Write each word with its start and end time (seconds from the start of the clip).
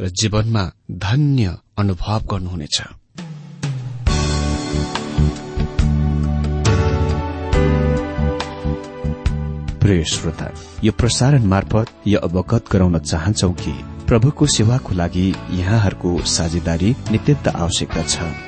र 0.00 0.08
जीवनमा 0.08 0.72
धन्य 0.90 1.56
अनुभव 1.78 2.26
गर्नुहुनेछ। 2.30 2.82
प्रिय 9.82 10.04
श्रोता 10.04 10.50
यो 10.84 10.92
प्रसारण 10.92 11.44
मार्फत 11.44 11.86
यो 12.06 12.18
अवगत 12.18 12.64
गराउन 12.72 12.98
चाहन्छौ 12.98 13.52
कि 13.52 13.72
प्रभुको 14.06 14.46
सेवाको 14.46 14.94
लागि 14.94 15.34
यहाँहरूको 15.50 16.18
साझेदारी 16.24 16.96
नित्यन्त 17.10 17.48
आवश्यकता 17.48 18.02
छ। 18.02 18.47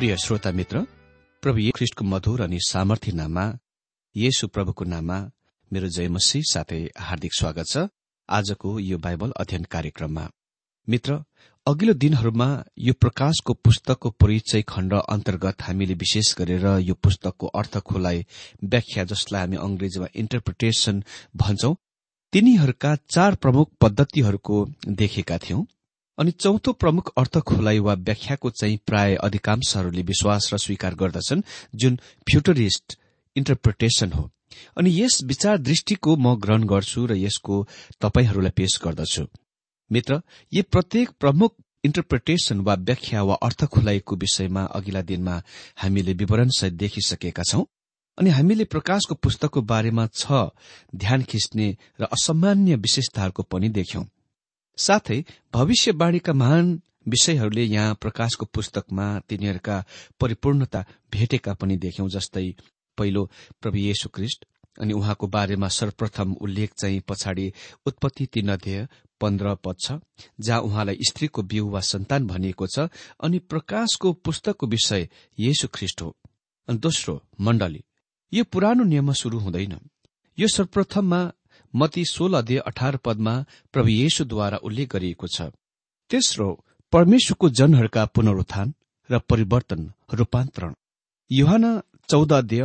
प्रिय 0.00 0.16
श्रोता 0.16 0.50
मित्र 0.50 0.80
प्रभु 1.42 1.70
ख्रिष्टको 1.76 2.04
मधुर 2.04 2.40
अनि 2.40 2.58
सामर्थ्य 2.62 3.12
नाममा 3.12 3.42
येशु 4.16 4.46
प्रभुको 4.48 4.84
नाममा 4.84 5.16
मेरो 5.70 5.88
जयमसी 5.88 6.40
साथै 6.42 6.78
हार्दिक 6.98 7.34
स्वागत 7.34 7.66
छ 7.68 7.82
आजको 8.28 8.78
यो 8.80 8.98
बाइबल 8.98 9.32
अध्ययन 9.36 9.64
कार्यक्रममा। 9.64 10.24
मित्र 10.88 11.18
अघिल्लो 11.66 11.94
दिनहरूमा 11.94 12.48
यो 12.78 12.92
प्रकाशको 13.00 13.54
पुस्तकको 13.64 14.10
परिचय 14.20 14.62
खण्ड 14.68 14.94
अन्तर्गत 14.94 15.62
हामीले 15.62 15.94
विशेष 15.94 16.34
गरेर 16.38 16.64
यो 16.82 16.94
पुस्तकको 17.02 17.46
अर्थ 17.54 17.78
खोलाइ 17.84 18.24
व्याख्या 18.64 19.04
जसलाई 19.04 19.40
हामी 19.40 19.56
अंग्रेजीमा 19.58 20.08
इन्टरप्रिटेशन 20.14 21.02
भन्छौं 21.36 21.74
तिनीहरूका 22.32 22.94
चार 23.10 23.34
प्रमुख 23.34 23.70
पद्धतिहरूको 23.80 24.64
देखेका 24.94 25.38
थियौं। 25.38 25.62
अनि 26.20 26.30
चौथो 26.30 26.72
प्रमुख 26.72 27.12
अर्थ 27.16 27.38
खोलाइ 27.38 27.78
वा 27.78 27.94
व्याख्याको 27.94 28.50
चाहिँ 28.50 28.76
प्राय 28.86 29.14
अधिकांशहरूले 29.16 30.02
विश्वास 30.02 30.50
र 30.52 30.56
स्वीकार 30.58 30.94
गर्दछन् 30.94 31.42
जुन 31.74 31.96
फ्युटरिस्ट 32.28 32.98
इन्टरप्रिटेशन 33.36 34.12
हो। 34.12 34.30
अनि 34.78 34.90
यस 35.00 35.22
विचार 35.24 35.58
दृष्टिको 35.58 36.16
म 36.16 36.34
ग्रहण 36.36 36.64
गर्छु 36.64 37.06
र 37.06 37.16
यसको 37.16 37.66
तपाईँहरूलाई 38.00 38.50
पेश 38.50 38.78
गर्दछु। 38.84 39.24
मित्र 39.90 40.20
यी 40.52 40.62
प्रत्येक 40.62 41.10
प्रमुख 41.20 41.54
इन्टरप्रिटेशन 41.84 42.60
वा 42.60 42.74
व्याख्या 42.74 43.22
वा 43.22 43.34
अर्थ 43.42 43.64
खुलाइको 43.64 44.16
विषयमा 44.16 44.64
अघिल्ला 44.76 45.02
दिनमा 45.02 45.42
हामीले 45.76 46.12
विवरणसहित 46.12 46.72
देखिसकेका 46.74 47.42
छौं। 47.42 47.64
अनि 48.18 48.30
हामीले 48.30 48.64
प्रकाशको 48.64 49.14
पुस्तकको 49.14 49.60
बारेमा 49.62 50.06
छ 50.14 50.52
ध्यान 50.94 51.22
खिच्ने 51.22 51.76
र 52.00 52.04
असामान्य 52.04 52.76
विशेषताहरूको 52.76 53.42
पनि 53.42 53.68
देख्यौं। 53.68 54.04
साथै 54.78 55.24
भविष्यवाणीका 55.54 56.32
महान 56.32 56.80
विषयहरूले 57.08 57.64
यहाँ 57.64 57.94
प्रकाशको 57.94 58.46
पुस्तकमा 58.46 59.06
तिनीहरूका 59.28 59.84
परिपूर्णता 60.20 60.84
भेटेका 61.12 61.54
पनि 61.54 61.76
देख्यौं 61.76 62.08
जस्तै 62.08 62.46
पहिलो 62.98 63.24
प्रभु 63.62 63.78
येशु 63.78 64.08
क्रिष्ट 64.08 64.44
अनि 64.80 64.92
उहाँको 64.92 65.26
बारेमा 65.26 65.68
सर्वप्रथम 65.68 66.32
उल्लेख 66.40 66.72
चाहिँ 66.80 67.00
पछाडि 67.08 67.52
उत्पत्ति 67.86 68.26
तीन 68.26 68.48
अध्यय 68.48 68.86
पन्ध्र 69.20 69.54
पद 69.64 69.76
छ 69.84 69.92
जहाँ 70.40 70.60
उहाँलाई 70.60 70.96
स्त्रीको 71.08 71.42
बिउ 71.42 71.68
वा 71.68 71.80
सन्तान 71.80 72.26
भनिएको 72.26 72.66
छ 72.66 72.88
अनि 73.20 73.38
प्रकाशको 73.50 74.12
पुस्तकको 74.12 74.66
विषय 74.66 75.08
येशु 75.38 75.68
ख्रिष्ट 75.74 76.02
हो। 76.02 76.16
अनि 76.68 76.78
दोस्रो 76.78 77.20
मण्डली 77.40 77.84
यो 78.32 78.44
पुरानो 78.44 78.84
नियममा 78.84 79.12
शुरू 79.12 79.38
हुँदैन। 79.38 79.78
यो 80.38 80.48
सर्वप्रथममा 80.48 81.20
मती 81.74 82.04
सोह्र 82.04 82.34
अध्यय 82.34 82.58
अठार 82.60 82.96
पदमा 82.96 83.34
प्रभु 83.74 83.88
येशुद्वारा 83.90 84.56
उल्लेख 84.66 84.88
गरिएको 84.92 85.26
छ। 85.26 85.42
तेस्रो 86.10 86.48
परमेश्वरको 86.92 87.48
जनहरूका 87.50 88.04
पुनरुत्थान 88.06 88.74
र 89.10 89.18
परिवर्तन 89.30 89.80
रूपान्तरण। 90.14 90.74
युहान 91.30 91.64
चौध 92.10 92.32
अध्यय 92.32 92.62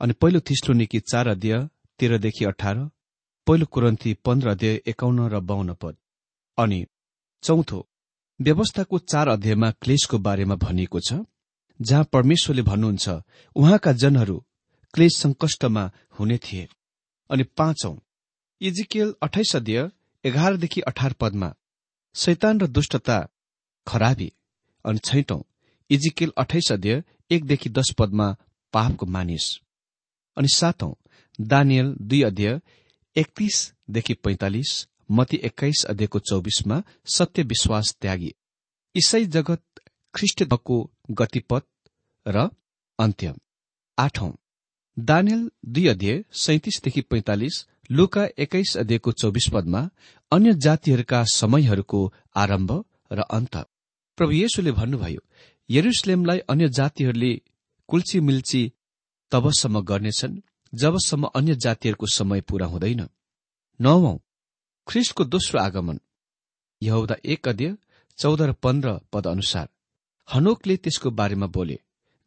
अनि 0.00 0.12
पहिलो 0.20 0.40
थिस्लोनिकी 0.40 0.98
चार 1.02 1.28
अध्यय 1.28 1.54
तेह्रदेखि 2.00 2.44
अठार 2.44 2.76
पहिलो 3.46 3.66
कुरन्थी 3.66 4.14
पन्ध्र 4.24 4.48
अध्यय 4.48 4.80
एकाउन्न 4.86 5.28
र 5.28 5.40
बाहन्न 5.40 5.74
पद। 5.74 5.94
अनि 6.58 6.84
चौथो 7.42 7.78
व्यवस्थाको 8.40 8.98
चार 9.00 9.28
अध्यायमा 9.28 9.70
क्लेशको 9.82 10.18
बारेमा 10.18 10.54
भनिएको 10.56 11.00
छ 11.00 11.22
जहाँ 11.80 12.04
परमेश्वरले 12.12 12.62
भन्नुहुन्छ 12.62 13.08
उहाँका 13.56 13.92
जनहरू 14.02 14.36
क्लेश 14.94 15.16
संकष्टमा 15.16 15.84
हुने 16.18 16.38
थिए 16.38 16.68
अनि 17.30 17.42
पाँचौं 17.58 17.94
इजिकेल 18.64 19.12
अठाइस 19.22 19.54
अध्यय 19.56 19.88
एघारदेखि 20.24 20.80
अठार 20.80 21.12
पदमा 21.12 21.52
शैतान 22.14 22.60
र 22.60 22.66
दुष्टता 22.66 23.18
खराबी 23.86 24.30
अनि 24.84 24.98
छैटौं 24.98 25.40
इजिकेल 25.90 26.32
अठाइस 26.36 26.70
अध्यय 26.72 27.02
एकदेखि 27.30 27.70
दश 27.70 27.92
पदमा 27.98 28.28
पापको 28.74 29.06
मानिस 29.06 29.48
अनि 30.36 30.48
सातौं 30.54 30.92
दानियल 31.38 31.94
दुई 32.02 32.22
अध्यय 32.22 32.60
एकतीसदेखि 33.16 34.14
पैंतालिस 34.14 34.72
मती 35.10 35.36
एक्काइस 35.44 35.84
अध्ययको 35.88 36.18
चौबिसमा 36.20 36.82
सत्य 37.16 37.42
विश्वास 37.42 37.94
त्यागी। 38.00 38.32
इसाई 38.94 39.26
जगत 39.26 39.62
ख्रिष्टको 40.14 40.78
गतिपथ 41.10 41.66
र 42.26 42.48
अन्त्य। 42.98 43.34
आठौं 43.98 44.32
दानियल 44.96 45.50
दुई 45.66 45.86
अध्यय 45.86 46.24
सैतिसदेखि 46.32 47.00
पैंतालिस 47.00 47.64
लुका 47.90 48.26
एक्काइस 48.38 48.76
अध्ययको 48.76 49.12
चौबिस 49.12 49.48
पदमा 49.52 49.80
अन्य 50.32 50.52
जातिहरूका 50.54 51.24
समयहरूको 51.34 52.00
आरम्भ 52.36 52.70
र 53.12 53.20
अन्त। 53.30 53.56
प्रभु 54.18 54.32
येशुले 54.32 54.72
भन्नुभयो 54.72 55.20
यरुसलेमलाई 55.70 56.38
अन्य 56.48 56.68
जातिहरूले 56.68 57.32
कुल्ची 57.88 58.20
मिल्ची 58.20 58.62
तबसम्म 59.32 59.80
गर्नेछन् 59.80 60.40
जबसम्म 60.72 61.24
अन्य 61.34 61.54
जातिहरूको 61.54 62.06
समय 62.06 62.40
पूरा 62.40 62.66
हुँदैन। 62.66 63.02
नौ 63.80 64.18
ख्रिस्टको 64.86 65.24
दोस्रो 65.24 65.60
आगमन। 65.60 66.00
यहुदा 66.82 67.16
एक 67.24 67.48
अध्यय 67.48 67.76
चौध 68.18 68.40
र 68.42 68.52
पन्ध्र 68.52 68.98
पद 69.12 69.26
अनुसार 69.26 69.68
हनोकले 70.28 70.76
त्यसको 70.76 71.10
बारेमा 71.10 71.46
बोले 71.46 71.78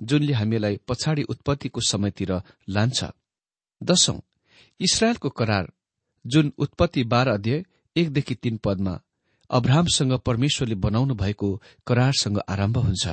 जुनले 0.01 0.33
हामीलाई 0.33 0.75
पछाडि 0.87 1.23
उत्पत्तिको 1.23 1.81
समयतिर 1.81 2.31
लान्छ। 2.69 2.99
दशौं 3.81 4.19
इसरायलको 4.79 5.29
करार 5.29 5.71
जुन 6.25 6.51
उत्पत्ति 6.57 7.03
बाह्र 7.03 7.29
अध्यय 7.29 7.63
एकदेखि 7.95 8.35
तीन 8.35 8.57
पदमा 8.57 8.99
अब्राहमसँग 9.49 10.13
परमेश्वरले 10.19 10.75
बनाउनु 10.75 11.15
भएको 11.15 11.49
करारसँग 11.87 12.39
आरम्भ 12.49 12.77
हुन्छ। 12.77 13.07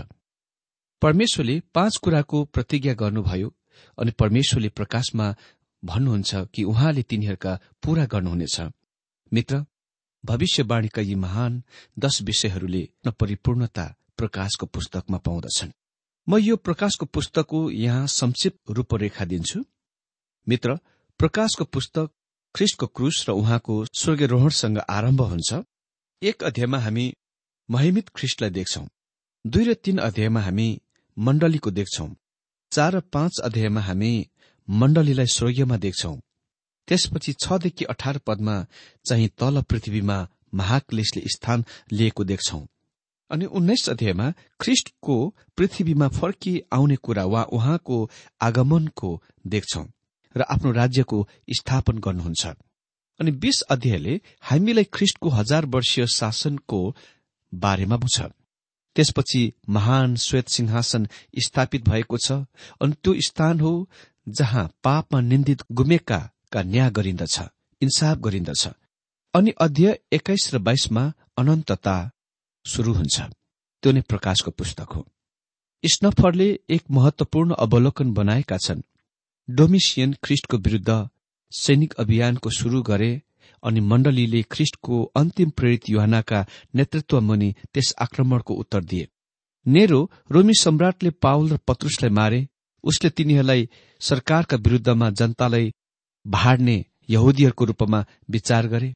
परमेश्वरले 1.03 1.61
पाँच 1.75 1.97
कुराको 1.97 2.45
प्रतिज्ञा 2.45 2.95
गर्नुभयो 2.95 3.55
अनि 3.99 4.11
परमेश्वरले 4.11 4.69
प्रकाशमा 4.69 5.35
भन्नुहुन्छ 5.83 6.35
कि 6.55 6.63
उहाँले 6.65 7.03
तिनीहरूका 7.03 7.59
पूरा 7.83 8.07
गर्नुहुनेछ। 8.07 8.61
मित्र 9.33 9.65
भविष्यवाणीका 10.25 11.03
यी 11.03 11.15
महान 11.15 11.63
दश 11.99 12.21
विषयहरूले 12.23 12.89
परिपूर्णता 13.21 13.85
प्रकाशको 14.17 14.67
पुस्तकमा 14.67 15.19
पाउँदछन्। 15.19 15.73
म 16.29 16.39
यो 16.39 16.57
प्रकाशको 16.57 17.07
पुस्तकको 17.07 17.71
यहाँ 17.71 18.07
संक्षिप्त 18.07 18.71
रूपरेखा 18.71 19.25
दिन्छु। 19.25 19.65
मित्र 20.47 20.79
प्रकाशको 21.19 21.65
पुस्तक 21.65 22.11
ख्रिस्टको 22.55 22.87
क्रुस 22.87 23.29
र 23.29 23.33
उहाँको 23.33 23.85
स्वर्गरोहणसँग 23.95 24.79
आरम्भ 24.79 25.21
हुन्छ। 25.21 25.55
एक 26.23 26.45
अध्यायमा 26.45 26.79
हामी 26.79 27.15
महिमित 27.71 28.09
ख्रिस्टलाई 28.09 28.51
देख्छौं। 28.51 28.87
दुई 29.47 29.65
र 29.65 29.75
तीन 29.75 29.99
अध्यायमा 29.99 30.41
हामी 30.41 30.81
मण्डलीको 31.19 31.71
देख्छौं। 31.71 32.09
चार 32.73 32.97
र 32.97 33.01
पाँच 33.01 33.41
अध्यायमा 33.41 33.81
हामी 33.81 34.29
मण्डलीलाई 34.71 35.27
स्वर्गीयमा 35.27 35.77
देख्छौं। 35.77 36.17
त्यसपछि 36.89 37.33
छदेखि 37.33 37.85
अठार 37.85 38.19
पदमा 38.19 38.67
चाहिँ 39.07 39.29
तल 39.29 39.63
पृथ्वीमा 39.63 40.29
महाक्लेशले 40.55 41.23
स्थान 41.27 41.65
लिएको 41.93 42.25
देख्छौं। 42.25 42.67
अनि 43.31 43.45
उन्नाइस 43.45 43.89
अध्यायमा 43.89 44.33
ख्रिष्टको 44.61 45.35
पृथ्वीमा 45.57 46.09
फर्की 46.09 46.61
आउने 46.73 46.97
कुरा 46.97 47.25
वा 47.25 47.43
उहाँको 47.43 48.11
आगमनको 48.41 49.23
देख्छौ। 49.47 49.85
र 50.37 50.43
आफ्नो 50.43 50.71
राज्यको 50.73 51.29
स्थापन 51.59 51.99
गर्नुहुन्छ। 51.99 52.47
अनि 53.21 53.31
बीस 53.31 53.61
अध्यायले 53.71 54.21
हामीलाई 54.43 54.85
ख्रिष्टको 54.85 55.29
हजार 55.29 55.67
वर्षीय 55.67 56.07
शासनको 56.07 56.81
बारेमा 57.55 57.97
बुझ 57.97 58.21
त्यसपछि 58.97 59.53
महान 59.69 60.17
श्वेत 60.17 60.49
सिंहासन 60.49 61.07
स्थापित 61.39 61.89
भएको 61.89 62.19
छ 62.19 62.33
अनि 62.81 62.93
त्यो 63.03 63.15
स्थान 63.21 63.61
हो 63.61 63.73
जहाँ 64.29 64.71
पापमा 64.85 65.21
निन्दित 65.21 65.63
गुमेकाका 65.73 66.63
न्याय 66.63 66.91
गरिन्दछ 66.91 67.41
इन्साफ 67.83 68.19
गरिन्दछ। 68.19 68.69
अनि 69.35 69.51
अध्यय 69.51 69.99
एक्काइस 70.13 70.55
र 70.55 70.59
बाइसमा 70.59 71.13
अनन्तता 71.39 72.11
शुरू 72.67 72.93
हुन्छ। 72.95 73.21
त्यो 73.83 73.93
नै 73.93 74.01
प्रकाशको 74.01 74.51
पुस्तक 74.51 74.93
हो। 74.93 75.07
स्नफरले 75.85 76.49
एक 76.71 76.83
महत्वपूर्ण 76.91 77.55
अवलोकन 77.55 78.13
बनाएका 78.13 78.57
छन्। 78.57 78.83
डोमिसियन 79.49 80.13
ख्रिस्टको 80.25 80.57
विरूद्ध 80.57 81.09
सैनिक 81.53 81.93
अभियानको 81.95 82.51
शुरू 82.51 82.83
गरे 82.83 83.11
अनि 83.63 83.81
मण्डलीले 83.81 84.43
ख्रिस्टको 84.53 85.03
अन्तिम 85.17 85.51
प्रेरित 85.51 85.89
युहानाका 85.91 86.45
नेतृत्व 86.75 87.21
मुनि 87.21 87.55
त्यस 87.75 87.93
आक्रमणको 88.03 88.55
उत्तर 88.55 88.85
दिए। 88.85 89.09
नेरो 89.67 90.01
रोमी 90.33 90.55
सम्राटले 90.55 91.11
पाउल 91.25 91.53
र 91.53 91.59
पत्रुसलाई 91.69 92.11
मारे। 92.11 92.47
उसले 92.85 93.11
तिनीहरूलाई 93.11 93.69
सरकारका 94.01 94.57
विरूद्धमा 94.57 95.11
जनतालाई 95.11 95.73
भाड्ने 96.27 96.77
यहुदीहरूको 97.11 97.65
रूपमा 97.65 98.05
विचार 98.31 98.67
गरे। 98.67 98.95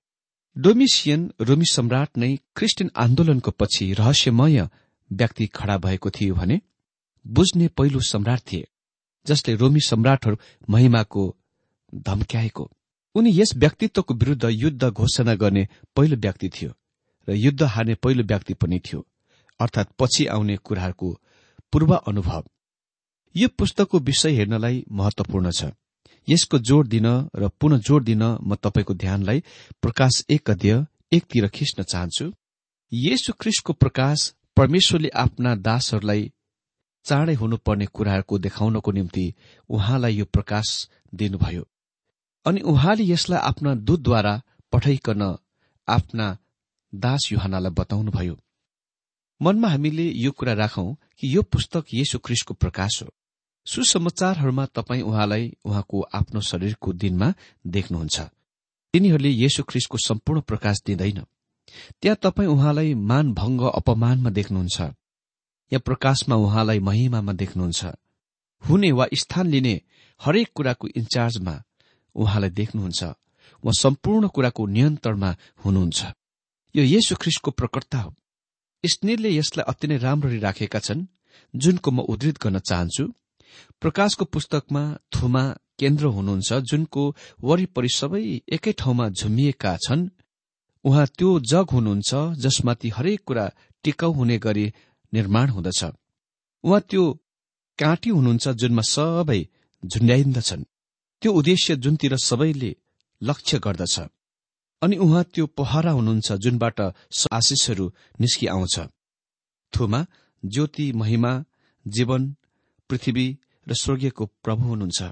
डोमिसियन 0.57 1.31
रोमी 1.41 1.71
सम्राट 1.73 2.19
नै 2.19 2.35
क्रिस्चियन 2.57 2.91
आन्दोलनको 2.97 3.51
पछि 3.51 3.93
रहस्यमय 4.01 4.69
व्यक्ति 5.11 5.47
खड़ा 5.55 5.79
भएको 5.79 6.11
थियो 6.11 6.35
भने 6.35 6.61
बुझ्ने 7.25 7.69
पहिलो 7.69 8.01
सम्राट 8.01 8.41
थिए। 8.53 8.67
जसले 9.29 9.55
रोमी 9.57 9.81
सम्राटहरू 9.81 10.37
महिमाको 10.71 11.25
धम्क्याएको। 11.93 12.71
उनी 13.15 13.31
यस 13.35 13.53
व्यक्तित्वको 13.57 14.15
विरूद्ध 14.15 14.45
युद्ध 14.45 14.89
घोषणा 14.91 15.35
गर्ने 15.35 15.67
पहिलो 15.97 16.17
व्यक्ति 16.17 16.49
थियो 16.51 16.71
र 17.29 17.35
युद्ध 17.37 17.63
हार्ने 17.65 17.95
पहिलो 17.95 18.25
व्यक्ति 18.25 18.55
पनि 18.55 18.79
थियो 18.81 19.07
अर्थात् 19.61 19.93
पछि 19.99 20.27
आउने 20.27 20.57
कुराहरूको 20.59 21.11
पूर्व 21.73 21.95
अनुभव 21.97 22.45
यो 23.35 23.49
पुस्तकको 23.59 23.99
विषय 23.99 24.33
हेर्नलाई 24.33 24.85
महत्वपूर्ण 24.93 25.51
छ। 25.51 25.71
यसको 26.29 26.59
जोड़ 26.59 26.87
दिन 26.87 27.07
र 27.37 27.49
पुनः 27.61 27.79
जोड़ 27.79 28.03
दिन 28.05 28.23
म 28.23 28.55
तपाईँको 28.55 28.95
ध्यानलाई 28.95 29.43
प्रकाश 29.83 30.25
एक 30.31 30.51
अध्यय 30.51 30.87
एकतिर 31.13 31.49
खिच्न 31.49 31.83
चाहन्छु। 31.83 32.33
येशु 32.93 33.33
ख्रिस्टको 33.41 33.73
प्रकाश 33.73 34.33
परमेश्वरले 34.57 35.09
आफ्ना 35.15 35.55
दासहरूलाई 35.57 36.31
चाँडै 37.05 37.35
हुनुपर्ने 37.35 37.87
कुराहरूको 37.87 38.39
देखाउनको 38.39 38.91
निम्ति 38.93 39.35
उहाँलाई 39.71 40.15
यो 40.15 40.25
प्रकाश 40.25 40.89
दिनुभयो। 41.15 41.69
अनि 42.47 42.61
उहाँले 42.61 43.05
यसलाई 43.05 43.41
आफ्ना 43.41 43.75
दूतद्वारा 43.75 44.43
पठाइकन 44.73 45.37
आफ्ना 45.89 46.37
दास 46.95 47.29
युहानालाई 47.33 47.73
बताउनुभयो। 47.73 48.37
मनमा 49.43 49.69
हामीले 49.69 50.03
यो 50.03 50.31
कुरा 50.31 50.53
राखौं 50.53 50.95
कि 50.95 51.37
यो 51.37 51.43
पुस्तक 51.43 51.85
येशु 51.95 52.19
क्रिस्टको 52.19 52.55
प्रकाश 52.55 53.03
हो। 53.03 53.09
सुसमाचारहरूमा 53.67 54.67
तपाईँ 54.67 55.03
उहाँलाई 55.03 55.57
उहाँको 55.65 56.01
आफ्नो 56.01 56.41
शरीरको 56.41 56.93
दिनमा 56.93 57.35
देख्नुहुन्छ। 57.67 58.21
तिनीहरूले 58.93 59.29
येशु 59.29 59.63
ख्रिस्टको 59.63 59.99
सम्पूर्ण 59.99 60.41
प्रकाश 60.41 60.83
दिँदैन। 60.87 61.25
त्यहाँ 62.03 62.17
तपाईँ 62.23 62.49
उहाँलाई 62.49 62.95
मान 62.95 63.33
भङ्ग 63.33 63.63
अपमानमा 63.63 64.31
देख्नुहुन्छ। 64.31 64.81
या 65.73 65.79
प्रकाशमा 65.79 66.37
उहाँलाई 66.37 66.79
महिमामा 66.81 67.33
देख्नुहुन्छ। 67.33 67.85
हुने 68.63 68.91
वा 68.93 69.07
स्थान 69.15 69.47
लिने 69.47 69.75
हरेक 70.21 70.49
कुराको 70.55 70.89
इन्चार्जमा 70.97 71.55
उहाँलाई 72.15 72.51
देख्नुहुन्छ। 72.51 73.03
वा 73.65 73.73
सम्पूर्ण 73.73 74.29
कुराको 74.29 74.67
नियन्त्रणमा 74.67 75.31
हुनुहुन्छ। 75.65 75.99
यो 76.75 76.83
येशु 76.85 77.15
ख्रिस्टको 77.17 77.51
प्रकटता 77.51 77.99
हो। 77.99 78.15
स्नेरले 78.85 79.31
यसलाई 79.37 79.65
अति 79.69 79.87
नै 79.89 79.97
राम्ररी 79.97 80.39
राखेका 80.39 80.79
छन् 80.79 81.07
जुनको 81.55 81.91
म 81.91 81.99
उद्धृत 82.01 82.37
गर्न 82.43 82.59
चाहन्छु। 82.59 83.05
प्रकाशको 83.81 84.25
पुस्तकमा 84.25 84.83
थुमा 85.15 85.45
केन्द्र 85.79 86.07
हुनुहुन्छ 86.07 86.53
जुनको 86.71 87.03
वरिपरि 87.43 87.89
सबै 87.89 88.23
एकै 88.53 88.73
ठाउँमा 88.73 89.09
झुमिएका 89.09 89.77
छन्। 89.77 90.09
उहाँ 90.85 91.07
त्यो 91.19 91.29
जग 91.41 91.67
हुनुहुन्छ 91.73 92.11
जसमाथि 92.39 92.89
हरेक 92.89 93.21
कुरा 93.27 93.47
टिकाउ 93.85 94.13
हुने 94.13 94.39
गरी 94.39 94.67
निर्माण 95.13 95.49
हुँदछ। 95.49 95.85
उहाँ 96.65 96.81
त्यो 96.81 97.03
काँटी 97.79 98.11
हुनुहुन्छ 98.11 98.49
जुनमा 98.49 98.83
सबै 98.83 99.41
झुन्ड्याइन्दछन्। 99.83 100.63
त्यो 101.23 101.33
उद्देश्य 101.33 101.77
जुनतिर 101.77 102.17
सबैले 102.17 102.77
लक्ष्य 103.23 103.59
गर्दछ। 103.59 103.99
अनि 104.83 104.97
उहाँ 104.97 105.25
त्यो 105.25 105.47
पहरा 105.47 105.91
हुनुहुन्छ 105.91 106.33
जुनबाट 106.33 106.81
आशिषहरू 107.33 107.87
निस्कि 108.21 108.47
आउँछ 108.47 108.79
थुमा 109.73 110.07
ज्योति 110.45 110.93
महिमा 110.93 111.33
जीवन 111.87 112.37
पृथ्वी 112.91 113.27
र 113.69 113.75
स्वर्गीयको 113.75 114.27
प्रभु 114.27 114.65
हुनुहुन्छ। 114.65 115.03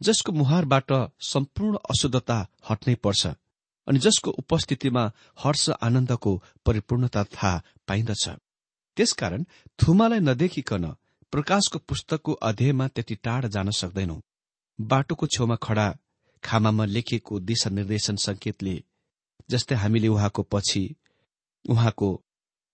जसको 0.00 0.32
मुहारबाट 0.32 0.92
सम्पूर्ण 1.20 1.78
अशुद्धता 1.90 2.38
हट्नै 2.70 2.94
पर्छ 2.94 3.26
अनि 3.88 3.98
जसको 3.98 4.30
उपस्थितिमा 4.30 5.12
हर्ष 5.38 5.68
आनन्दको 5.82 6.32
परिपूर्णता 6.66 7.24
थाहा 7.24 7.62
पाइन्दछ। 7.88 8.28
त्यसकारण 8.96 9.44
थुमालाई 9.78 10.20
नदेखिकन 10.20 10.84
प्रकाशको 11.32 11.78
पुस्तकको 11.78 12.32
अध्ययमा 12.42 12.86
त्यति 12.88 13.14
टाढा 13.14 13.48
जान 13.48 13.70
सक्दैनौ। 13.70 14.20
बाटोको 14.78 15.26
छेउमा 15.26 15.56
खडा 15.56 15.86
खामामा 16.44 16.84
लेखिएको 16.84 17.40
दिशा 17.40 17.70
निर्देशन 17.70 18.16
संकेतले 18.16 18.76
जस्तै 19.50 19.74
हामीले 19.74 20.08
उहाँको 20.08 20.42
पछि 20.42 20.84
उहाँको 21.64 22.08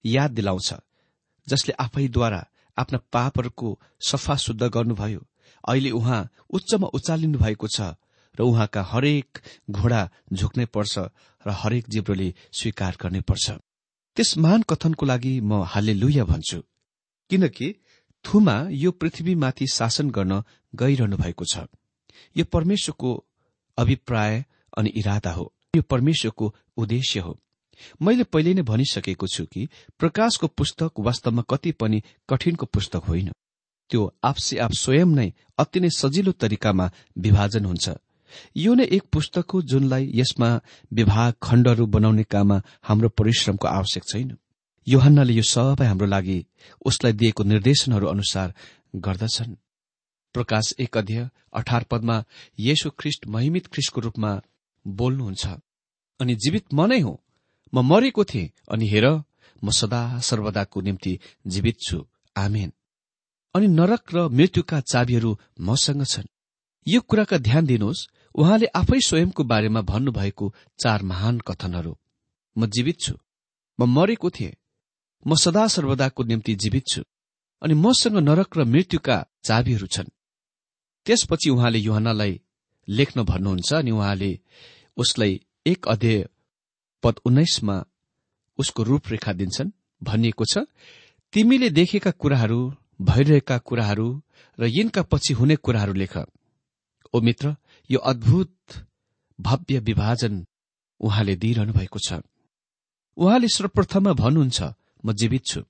याद 0.05 0.31
दिलाउँछ 0.31 0.75
जसले 1.47 1.73
आफैद्वारा 1.81 2.47
आफ्ना 2.77 2.99
पापहरूको 3.13 3.79
सफा 4.01 4.37
शुद्ध 4.37 4.63
गर्नुभयो। 4.63 5.21
अहिले 5.65 5.91
उहाँ 5.91 6.29
उच्चमा 6.51 6.87
उचालिनु 6.95 7.39
भएको 7.39 7.69
छ 7.69 7.81
र 8.35 8.43
उहाँका 8.43 8.83
हरेक 8.83 9.39
घोडा 9.71 10.03
झुक्नै 10.33 10.67
पर्छ 10.67 10.99
र 11.47 11.51
हरेक 11.53 11.89
जिब्रोले 11.89 12.29
स्वीकार 12.53 12.97
गर्नै 13.03 13.21
पर्छ। 13.21 13.51
त्यस 14.17 14.39
महान 14.39 14.63
कथनको 14.63 15.07
लागि 15.07 15.41
म 15.41 15.63
हाले 15.63 15.95
लुया 15.95 16.25
भन्छु। 16.25 16.63
किनकि 17.31 17.75
थुमा 18.25 18.69
यो 18.71 18.91
पृथ्वीमाथि 18.91 19.67
शासन 19.67 20.11
गर्न 20.11 20.43
गइरहनु 20.75 21.17
भएको 21.17 21.45
छ। 21.45 21.59
यो 22.37 22.45
परमेश्वरको 22.45 23.25
अभिप्राय 23.79 24.45
अनि 24.79 24.91
इरादा 24.91 25.33
हो। 25.33 25.55
यो 25.77 25.83
परमेश्वरको 25.83 26.55
उद्देश्य 26.77 27.21
हो। 27.21 27.39
मैले 28.03 28.25
पहिले 28.25 28.55
नै 28.55 28.63
भनिसकेको 28.63 29.27
छु 29.27 29.45
कि 29.47 29.69
प्रकाशको 29.99 30.47
पुस्तक 30.47 30.91
वास्तवमा 30.99 31.43
कति 31.43 31.73
पनि 31.73 32.03
कठिनको 32.29 32.67
पुस्तक 32.67 33.03
होइन। 33.09 33.33
त्यो 33.91 34.15
आफसे 34.25 34.59
आफ 34.59 34.71
स्वयं 34.73 35.07
नै 35.07 35.33
अति 35.59 35.81
नै 35.81 35.91
सजिलो 35.91 36.33
तरिकामा 36.33 36.91
विभाजन 37.19 37.65
हुन्छ। 37.65 37.89
यो 38.57 38.75
नै 38.75 38.85
एक 38.85 39.03
पुस्तक 39.13 39.51
हो 39.51 39.63
जुनलाई 39.63 40.11
यसमा 40.15 40.51
विभाग 40.93 41.33
खण्डहरू 41.43 41.87
बनाउने 41.87 42.25
काममा 42.25 42.63
हाम्रो 42.83 43.09
परिश्रमको 43.09 43.67
आवश्यक 43.69 44.05
छैन। 44.05 44.37
योहन्नाले 44.87 45.33
यो 45.33 45.43
सबै 45.43 45.87
हाम्रो 45.87 46.07
लागि 46.07 46.39
उसलाई 46.85 47.13
दिएको 47.13 47.43
निर्देशनहरू 47.45 48.07
अनुसार 48.07 48.55
गर्दछन्। 48.97 49.55
प्रकाश 50.35 50.75
एक 50.81 50.97
अध्यय 50.97 51.29
अठार 51.55 51.83
पदमा 51.91 52.25
येशु 52.59 52.91
ख्रिष्ट 52.91 53.27
महिमित 53.27 53.67
ख्रिस्टको 53.67 54.01
रूपमा 54.01 54.31
बोल्नुहुन्छ 54.87 55.47
अनि 56.21 56.35
जीवित 56.35 56.75
म 56.75 56.87
नै 56.87 57.01
हुँ। 57.01 57.19
म 57.75 57.83
मरेको 57.83 58.25
थिएँ। 58.25 58.51
अनि 58.71 58.87
हेर 58.89 59.07
म 59.65 59.71
सदा 59.71 60.19
सर्वदाको 60.19 60.81
निम्ति 60.81 61.19
जीवित 61.47 61.77
छु। 61.87 62.07
आमेन। 62.37 62.73
अनि 63.55 63.67
नरक 63.67 64.03
र 64.15 64.29
मृत्युका 64.29 64.81
चाबीहरू 64.81 65.39
मसँग 65.61 66.05
छन्। 66.05 66.29
यो 66.87 67.01
कुराका 67.01 67.39
ध्यान 67.39 67.67
दिनुहोस्। 67.67 68.09
उहाँले 68.35 68.67
आफै 68.67 69.01
स्वयंको 69.01 69.45
बारेमा 69.45 69.81
भन्नुभएको 69.81 70.55
चार 70.85 71.03
महान 71.03 71.39
कथनहरू। 71.39 71.99
म 72.57 72.67
जीवित 72.67 73.01
छु। 73.01 73.15
म 73.79 73.85
मरेको 73.89 74.31
थिएँ। 74.31 74.55
म 75.27 75.35
सदा 75.35 75.67
सर्वदाको 75.67 76.23
निम्ति 76.25 76.55
जीवित 76.55 76.85
छु। 76.87 77.03
अनि 77.63 77.75
मसँग 77.75 78.17
नरक 78.17 78.59
र 78.59 78.65
मृत्युका 78.65 79.27
चाबीहरू 79.45 79.87
छन्। 79.87 80.09
त्यसपछि 81.07 81.51
उहाँले 81.51 81.79
युहनालाई 81.79 82.41
लेख्न 82.89 83.23
भन्नुहुन्छ 83.23 83.73
अनि 83.73 83.91
उहाँले 83.91 84.39
उसलाई 84.97 85.41
एक 85.67 85.89
अध्यय 85.89 86.29
पद 87.03 87.21
उन्नाइसमा 87.25 87.85
उसको 88.59 88.83
रूपरेखा 88.83 89.33
दिन्छन्। 89.33 89.73
भनिएको 90.03 90.45
छ 90.45 90.59
तिमीले 91.33 91.71
देखेका 91.71 92.11
कुराहरू 92.11 92.61
भइरहेका 93.03 93.59
कुराहरू 93.59 94.23
र 94.59 94.67
यिनका 94.67 95.03
पछि 95.03 95.35
हुने 95.35 95.57
कुराहरू 95.57 95.93
लेख। 95.93 96.19
ओ 97.15 97.21
मित्र 97.21 97.55
यो 97.91 97.99
अद्भुत 97.99 98.55
भव्य 99.39 99.79
विभाजन 99.79 100.45
उहाँले 101.01 101.35
दिइरहनु 101.37 101.73
भएको 101.73 101.99
छ। 101.99 102.21
उहाँले 103.17 103.49
सर्वप्रथममा 103.49 104.13
भन्नुहुन्छ 104.13 104.61
म 105.05 105.13
जीवित 105.13 105.45
छु। 105.47 105.61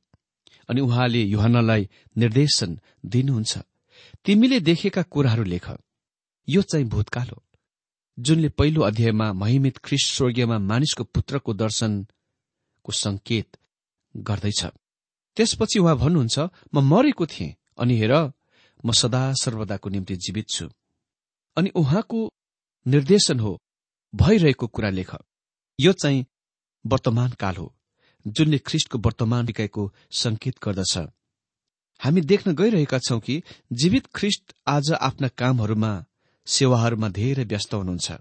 अनि 0.69 0.81
उहाँले 0.81 1.23
युहनालाई 1.25 1.89
निर्देशन 2.17 2.79
दिनुहुन्छ 3.07 3.59
तिमीले 4.25 4.61
देखेका 4.61 5.03
कुराहरू 5.03 5.45
लेख। 5.45 5.67
यो 6.49 6.63
चाहिँ 6.63 6.87
भूतकाल 6.87 7.29
हो 7.29 7.43
जुनले 8.19 8.49
पहिलो 8.49 8.81
अध्यायमा 8.83 9.33
महिमित 9.33 9.79
ख्रिस 9.79 10.05
स्वर्गीयमा 10.17 10.59
मानिसको 10.59 11.05
पुत्रको 11.05 11.55
दर्शनको 11.55 12.93
संकेत 12.93 13.57
गर्दैछ। 14.15 14.63
त्यसपछि 15.37 15.79
उहाँ 15.79 15.97
भन्नुहुन्छ 15.97 16.39
म 16.75 16.85
मरेको 16.85 17.27
थिएँ 17.27 17.55
अनि 17.79 17.95
हेर 17.99 18.13
म 18.85 18.93
सदा 18.93 19.23
सर्वदाको 19.43 19.89
निम्ति 19.89 20.17
जीवित 20.17 20.49
छु। 20.49 20.69
अनि 21.57 21.71
उहाँको 21.71 22.31
निर्देशन 22.87 23.41
हो 23.41 23.59
भइरहेको 24.15 24.67
कुरा 24.67 24.91
लेख। 24.91 25.15
यो 25.79 25.93
चाहिँ 25.93 26.27
वर्तमान 26.87 27.31
काल 27.31 27.57
हो 27.57 27.75
जुनले 28.27 28.59
ख्रिस्टको 28.59 28.99
वर्तमान 28.99 29.47
विकायको 29.47 29.93
संकेत 30.11 30.59
गर्दछ। 30.63 30.99
हामी 32.01 32.21
देख्न 32.21 32.55
गइरहेका 32.55 32.99
छौं 32.99 33.21
कि 33.21 33.43
जीवित 33.73 34.07
ख्रिस्ट 34.07 34.53
आज 34.67 34.93
आफ्ना 34.93 35.29
कामहरूमा 35.29 36.05
सेवाहरूमा 36.47 37.09
धेरै 37.09 37.45
व्यस्त 37.45 37.75
हुनुहुन्छ। 37.75 38.13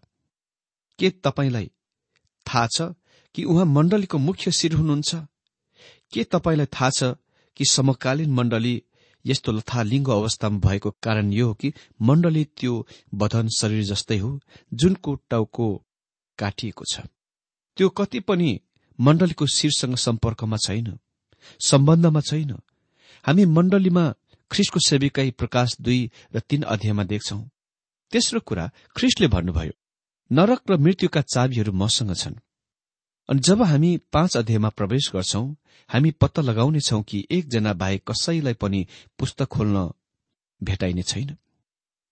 के 0.99 1.09
तपाईँलाई 1.09 1.71
थाहा 2.47 2.67
छ 2.67 2.81
कि 3.35 3.43
उहाँ 3.43 3.65
मण्डलीको 3.65 4.17
मुख्य 4.17 4.51
शिर 4.51 4.73
हुनुहुन्छ? 4.73 5.15
के 6.13 6.23
तपाईँलाई 6.23 6.65
थाहा 6.65 6.89
छ 6.89 7.03
कि 7.57 7.65
समकालीन 7.65 8.31
मण्डली 8.31 8.83
यस्तो 9.25 9.51
लथालिङ्गो 9.51 10.11
अवस्थामा 10.11 10.59
भएको 10.59 10.89
कारण 11.03 11.33
यो 11.33 11.47
हो 11.47 11.53
कि 11.53 11.73
मण्डली 12.01 12.43
त्यो 12.57 12.87
बधन 13.15 13.47
शरीर 13.57 13.83
जस्तै 13.83 14.17
हो 14.17 14.39
जुनको 14.73 15.15
टाउको 15.29 15.67
काटिएको 16.39 16.85
छ। 16.91 17.01
त्यो 17.77 17.89
कति 17.89 18.19
पनि 18.19 18.49
मण्डलीको 18.99 19.45
शिरसँग 19.47 19.95
सम्पर्कमा 19.95 20.57
छैन 20.57 20.97
सम्बन्धमा 21.59 22.21
छैन। 22.21 22.51
हामी 23.25 23.45
मण्डलीमा 23.45 24.05
ख्रिस्टको 24.51 24.79
सेविकाई 24.79 25.31
प्रकाश 25.31 25.75
दुई 25.81 25.99
र 26.35 26.39
तीन 26.39 26.61
अध्यायमा 26.63 27.03
देख्छौ। 27.03 27.39
तेस्रो 28.13 28.39
कुरा 28.39 28.65
ख्रिस्टले 28.95 29.27
भन्नुभयो 29.27 29.73
नरक 30.31 30.61
र 30.71 30.77
मृत्युका 30.77 31.21
चाबीहरू 31.21 31.71
मसँग 31.71 32.13
छन्। 32.15 32.35
अनि 33.29 33.39
जब 33.39 33.61
हामी 33.61 33.97
पाँच 34.13 34.37
अध्यायमा 34.37 34.69
प्रवेश 34.69 35.11
गर्छौं 35.13 35.53
हामी 35.89 36.11
पत्ता 36.11 36.41
लगाउनेछौ 36.41 37.01
कि 37.01 37.27
एकजना 37.31 37.73
बाहेक 37.73 38.11
कसैलाई 38.11 38.53
पनि 38.53 38.87
पुस्तक 39.19 39.45
खोल्न 39.45 39.91
भेटाइने 40.63 41.01
छैन। 41.01 41.35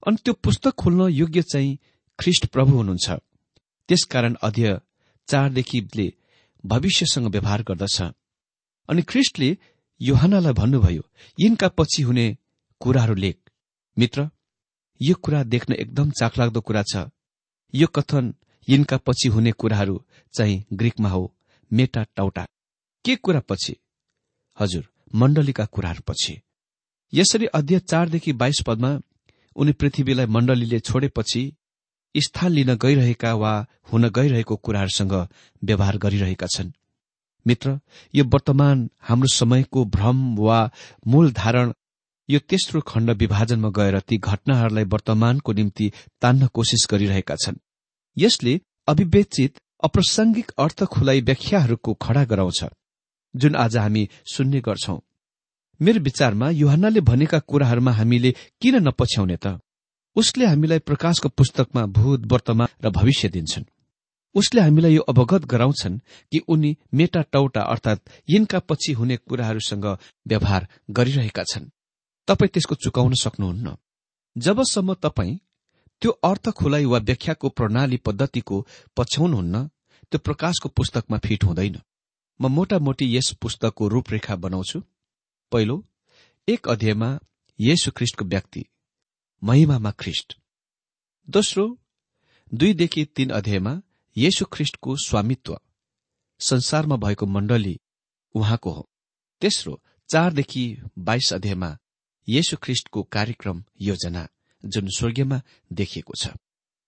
अनि 0.08 0.18
त्यो 0.26 0.34
पुस्तक 0.34 0.72
खोल्न 0.72 1.10
योग्य 1.10 1.42
चाहिँ 1.42 1.78
ख्रिस्ट 2.20 2.46
प्रभु 2.46 2.78
हुनुहुन्छ। 2.78 3.10
त्यसकारण 3.90 4.36
अध्यय 4.44 4.80
चारदेखिले 5.28 6.14
भविष्यसँग 6.66 7.28
व्यवहार 7.28 7.64
गर्दछ। 7.64 8.02
अनि 8.90 9.02
ख्रिस्टले 9.02 9.58
योहनालाई 10.02 10.54
भन्नुभयो 10.54 11.02
यिनका 11.40 11.68
पछि 11.68 12.02
हुने 12.02 12.38
कुराहरू 12.80 13.14
लेख। 13.14 13.38
मित्र 13.98 14.30
यो 15.02 15.16
कुरा 15.16 15.44
देख्न 15.44 15.74
एकदम 15.74 16.12
चाखलाग्दो 16.12 16.62
कुरा 16.62 16.84
छ। 16.94 17.10
यो 17.74 17.88
कथन 17.88 18.34
यिनका 18.70 18.98
पछि 18.98 19.28
हुने 19.28 19.52
कुराहरू 19.52 20.04
चाहिँ 20.34 20.63
ग्रिकमा 20.74 21.10
हो 21.10 21.34
मेटा 21.72 22.03
टाउटा 22.15 22.46
के 23.05 23.15
कुरा 23.15 23.39
पछि? 23.39 23.75
हजुर 24.57 24.88
मण्डलीका 25.15 25.65
कुराहरू 25.65 26.01
पछि। 26.07 26.41
यसरी 27.13 27.46
अध्यय 27.46 27.79
चारदेखि 27.79 28.34
बाइस 28.34 28.62
पदमा 28.67 29.00
उनी 29.55 29.72
पृथ्वीलाई 29.72 30.25
मण्डलीले 30.25 30.79
छोडेपछि 30.79 31.51
स्थान 32.15 32.51
लिन 32.51 32.74
गइरहेका 32.75 33.34
वा 33.34 33.53
हुन 33.91 34.10
गइरहेको 34.10 34.55
कुराहरूसँग 34.55 35.13
व्यवहार 35.63 35.98
गरिरहेका 35.98 36.48
छन्। 36.48 36.72
मित्र 37.46 37.79
यो 38.13 38.24
वर्तमान 38.25 38.89
हाम्रो 39.01 39.27
समयको 39.27 39.86
भ्रम 39.86 40.36
वा 40.38 40.60
मूल 41.07 41.31
धारण 41.31 41.74
यो 42.29 42.39
तेस्रो 42.39 42.81
खण्ड 42.81 43.10
विभाजनमा 43.12 43.69
गएर 43.69 44.00
ती 44.00 44.17
घटनाहरूलाई 44.17 44.84
वर्तमानको 44.84 45.53
निम्ति 45.53 45.91
तान्न 46.22 46.48
कोसिस 46.48 46.88
गरिरहेका 46.91 47.36
छन्। 47.36 47.55
यसले 48.17 48.60
अविवेचित 48.88 49.60
अप्रासंगिक 49.84 50.51
अर्थ 50.57 50.84
खुलाई 50.84 51.22
व्याख्याहरूको 51.22 51.93
खड़ा 51.93 52.24
गराउँछ 52.24 52.65
जुन 53.36 53.55
आज 53.55 53.77
हामी 53.77 54.10
सुन्ने 54.25 54.60
गर्छौं। 54.60 54.98
मेरो 55.81 56.00
विचारमा 56.00 56.50
युहन्नाले 56.50 57.00
भनेका 57.00 57.39
कुराहरूमा 57.39 57.91
हामीले 57.91 58.31
किन 58.62 58.75
नपछ्याउने 58.75 59.38
त? 59.38 59.60
उसले 60.15 60.46
हामीलाई 60.46 60.79
प्रकाशको 60.79 61.29
पुस्तकमा 61.29 61.86
भूत 61.86 62.25
वर्तमान 62.25 62.67
र 62.84 62.89
भविष्य 62.89 63.29
दिन्छन्। 63.29 63.65
उसले 64.36 64.62
हामीलाई 64.62 64.93
यो 64.93 65.01
अवगत 65.01 65.46
गराउँछन् 65.46 66.00
कि 66.31 66.39
उनी 66.48 66.77
मेटा 66.93 67.22
टौटा 67.22 67.62
अर्थात 67.62 68.01
यिनका 68.29 68.60
पछि 68.60 68.93
हुने 68.93 69.17
कुराहरूसँग 69.17 69.86
व्यवहार 70.27 70.67
गरिरहेका 70.91 71.43
छन्। 71.43 71.69
तपाईँ 72.27 72.50
त्यसको 72.50 72.75
चुकाउन 72.75 73.13
सक्नुहुन्न। 73.13 73.77
जबसम्म 74.38 74.93
तपाईँ 74.93 75.39
त्यो 76.01 76.12
अर्थ 76.12 76.50
खुलाइ 76.50 76.86
वा 76.86 77.00
व्याख्याको 77.00 77.50
प्रणाली 77.50 77.98
पद्धतिको 77.98 78.58
पछ्याउनुहुन्न 78.98 79.68
त्यो 80.12 80.20
प्रकाशको 80.20 80.70
पुस्तकमा 80.70 81.18
फिट 81.18 81.44
हुँदैन। 81.44 81.77
म 82.39 82.48
मोटामोटी 82.48 83.06
यस 83.16 83.32
पुस्तकको 83.42 83.88
रूपरेखा 83.88 84.36
बनाउँछु। 84.36 84.80
पहिलो 85.51 85.75
एक 86.48 86.68
अध्यायमा 86.70 87.10
येशु 87.60 87.92
ख्रिष्टको 87.92 88.25
व्यक्ति 88.25 88.63
महिमामा 89.42 89.92
ख्रिष्ट। 89.92 90.38
दोस्रो 91.27 91.66
दुईदेखि 92.54 93.06
तीन 93.16 93.30
अध्यायमा 93.30 93.74
येशु 94.18 94.46
ख्रिष्टको 94.46 94.96
स्वामित्व 95.06 95.58
संसारमा 96.39 96.96
भएको 96.96 97.25
मण्डली 97.25 97.75
उहाँको 98.36 98.72
हो। 98.72 98.89
तेस्रो 99.42 99.82
चारदेखि 100.10 100.63
बाइस 100.98 101.34
अध्यायमा 101.34 101.77
येशु 102.27 102.58
ख्रिष्टको 102.58 103.04
कार्यक्रम 103.04 103.63
योजना। 103.82 104.27
जुन 104.64 104.88
स्वर्गीयमा 104.88 105.42
देखिएको 105.74 106.14
छ। 106.18 106.28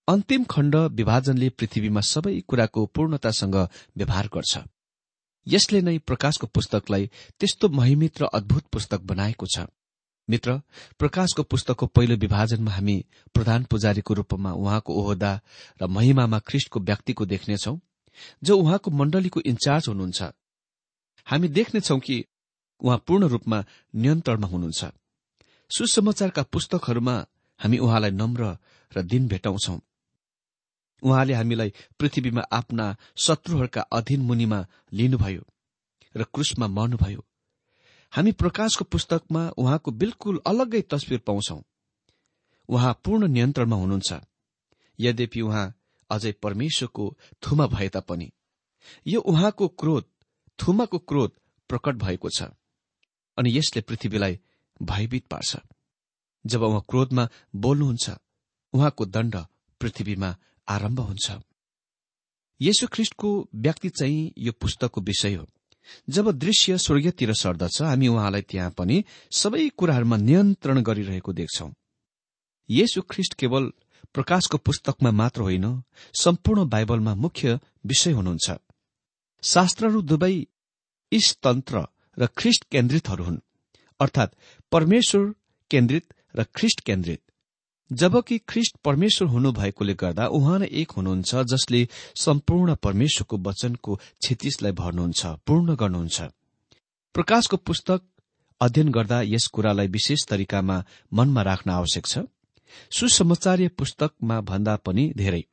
अन्तिम 0.07 0.43
खण्ड 0.43 0.75
विभाजनले 0.75 1.49
पृथ्वीमा 1.49 2.01
सबै 2.01 2.39
कुराको 2.41 2.85
पूर्णतासँग 2.85 3.55
व्यवहार 3.97 4.27
गर्छ। 4.27 4.57
यसले 5.47 5.81
नै 5.81 5.97
प्रकाशको 5.99 6.47
पुस्तकलाई 6.47 7.09
त्यस्तो 7.39 7.69
महिमित 7.69 8.21
र 8.21 8.25
अद्भुत 8.33 8.65
पुस्तक 8.73 9.01
बनाएको 9.01 9.45
छ। 9.45 9.67
मित्र 10.29 10.61
प्रकाशको 10.99 11.43
पुस्तकको 11.43 11.85
पहिलो 11.85 12.15
विभाजनमा 12.15 12.71
हामी 12.71 13.05
प्रधान 13.33 13.63
पुजारीको 13.63 14.13
रूपमा 14.13 14.51
उहाँको 14.53 14.93
ओहदा 14.93 15.31
र 15.81 15.87
महिमामा 15.87 16.39
ख्रिष्टको 16.39 16.79
व्यक्तिको 16.79 17.25
देख्नेछौ 17.25 17.79
जो 18.43 18.57
उहाँको 18.57 18.91
मण्डलीको 18.91 19.39
इन्चार्ज 19.41 19.87
हुनुहुन्छ। 19.87 20.21
हामी 21.27 21.47
देख्नेछौ 21.47 21.97
कि 21.97 22.25
उहाँ 22.81 22.97
पूर्ण 23.07 23.27
रूपमा 23.27 23.65
नियन्त्रणमा 23.95 24.47
हुनुहुन्छ। 24.47 24.81
सुसमाचारका 25.71 26.43
पुस्तकहरूमा 26.43 27.15
हामी 27.59 27.77
उहाँलाई 27.77 28.11
नम्र 28.11 28.57
र 28.91 29.01
दिन 29.01 29.27
भेटाउँछौ। 29.27 29.79
उहाँले 31.03 31.33
हामीलाई 31.33 31.73
पृथ्वीमा 31.99 32.41
आफ्ना 32.51 32.85
शत्रुहरूका 33.15 33.81
अधीन 33.81 34.21
मुनिमा 34.21 34.59
लिनुभयो 34.93 35.43
र 36.15 36.23
क्रुसमा 36.23 36.67
मर्नुभयो। 36.67 37.25
हामी 38.13 38.31
प्रकाशको 38.31 38.83
पुस्तकमा 38.85 39.41
उहाँको 39.57 39.91
बिल्कुल 39.91 40.41
अलग्गै 40.47 40.81
तस्विर 40.81 41.19
पाउँछौ। 41.19 41.61
उहाँ 42.69 42.93
पूर्ण 43.05 43.27
नियन्त्रणमा 43.27 43.75
हुनुहुन्छ। 43.75 44.11
यद्यपि 44.99 45.41
उहाँ 45.41 45.73
अझै 46.09 46.31
परमेश्वरको 46.31 47.05
थुमा 47.43 47.67
भए 47.67 47.89
तापनि। 47.89 48.31
यो 49.07 49.19
उहाँको 49.21 49.67
क्रोध 49.67 50.05
थुमाको 50.59 50.97
क्रोध 50.99 51.31
प्रकट 51.69 51.95
भएको 51.95 52.29
छ 52.29 52.43
अनि 53.37 53.57
यसले 53.57 53.81
पृथ्वीलाई 53.81 54.39
भयभीत 54.81 55.27
पार्छ। 55.27 55.57
जब 56.49 56.61
उहाँ 56.63 56.83
क्रोधमा 56.89 57.27
बोल्नुहुन्छ 57.55 58.09
उहाँको 58.73 59.05
दण्ड 59.05 59.35
पृथ्वीमा 59.81 60.29
आरम्भ 60.67 60.99
हुन्छ। 60.99 61.31
येशु 62.61 62.87
ख्रिष्टको 62.87 63.29
व्यक्ति 63.55 63.89
चाहिँ 63.89 64.33
यो 64.37 64.51
पुस्तकको 64.51 65.01
विषय 65.01 65.33
हो। 65.35 65.47
जब 66.09 66.31
दृश्य 66.31 66.77
स्वर्गीयतिर 66.77 67.33
सर्दछ 67.33 67.81
हामी 67.81 68.07
उहाँलाई 68.07 68.41
त्यहाँ 68.41 68.71
पनि 68.71 69.03
सबै 69.31 69.67
कुराहरूमा 69.69 70.17
नियन्त्रण 70.17 70.81
गरिरहेको 70.81 71.33
देख्छौ। 71.33 71.69
येशु 72.69 73.01
ख्रिष्ट 73.01 73.33
केवल 73.33 73.71
प्रकाशको 74.13 74.57
पुस्तकमा 74.57 75.11
मात्र 75.11 75.41
होइन 75.41 75.65
सम्पूर्ण 76.13 76.67
बाइबलमा 76.69 77.13
मुख्य 77.15 77.59
विषय 77.85 78.11
हुनुहुन्छ। 78.11 78.47
शास्त्रहरू 79.43 80.01
दुवै 80.01 80.35
इष्टतन्त्र 81.11 81.85
र 82.17 82.27
ख्रिष्ट 82.37 82.63
केन्द्रितहरू 82.71 83.23
हुन् 83.23 83.39
अर्थात् 83.99 84.35
परमेश्वर 84.71 85.23
केन्द्रित 85.71 86.05
र 86.35 86.43
ख्रिष्ट 86.55 86.79
केन्द्रित। 86.81 87.21
जबकि 87.91 88.37
ख्रिष्ट 88.49 88.75
परमेश्वर 88.85 89.27
हुनुभएकोले 89.27 89.93
गर्दा 89.93 90.25
उहाँ 90.29 90.57
नै 90.59 90.67
एक 90.71 90.91
हुनुहुन्छ 90.91 91.35
जसले 91.51 91.87
सम्पूर्ण 92.15 92.75
परमेश्वरको 92.75 93.37
वचनको 93.37 93.95
क्षितिजलाई 93.95 94.71
भर्नुहुन्छ 94.71 95.25
पूर्ण 95.45 95.75
गर्नुहुन्छ। 95.75 96.17
प्रकाशको 97.15 97.57
पुस्तक 97.57 98.01
अध्ययन 98.61 98.89
गर्दा 98.91 99.21
यस 99.25 99.47
कुरालाई 99.47 99.87
विशेष 99.87 100.25
तरिकामा 100.29 100.83
मनमा 101.13 101.41
राख्न 101.41 101.69
आवश्यक 101.71 102.05
छ। 102.05 102.17
सुसमाचार्य 102.91 103.67
पुस्तकमा 103.69 104.41
भन्दा 104.41 104.75
पनि 104.85 105.13
धेरै। 105.17 105.43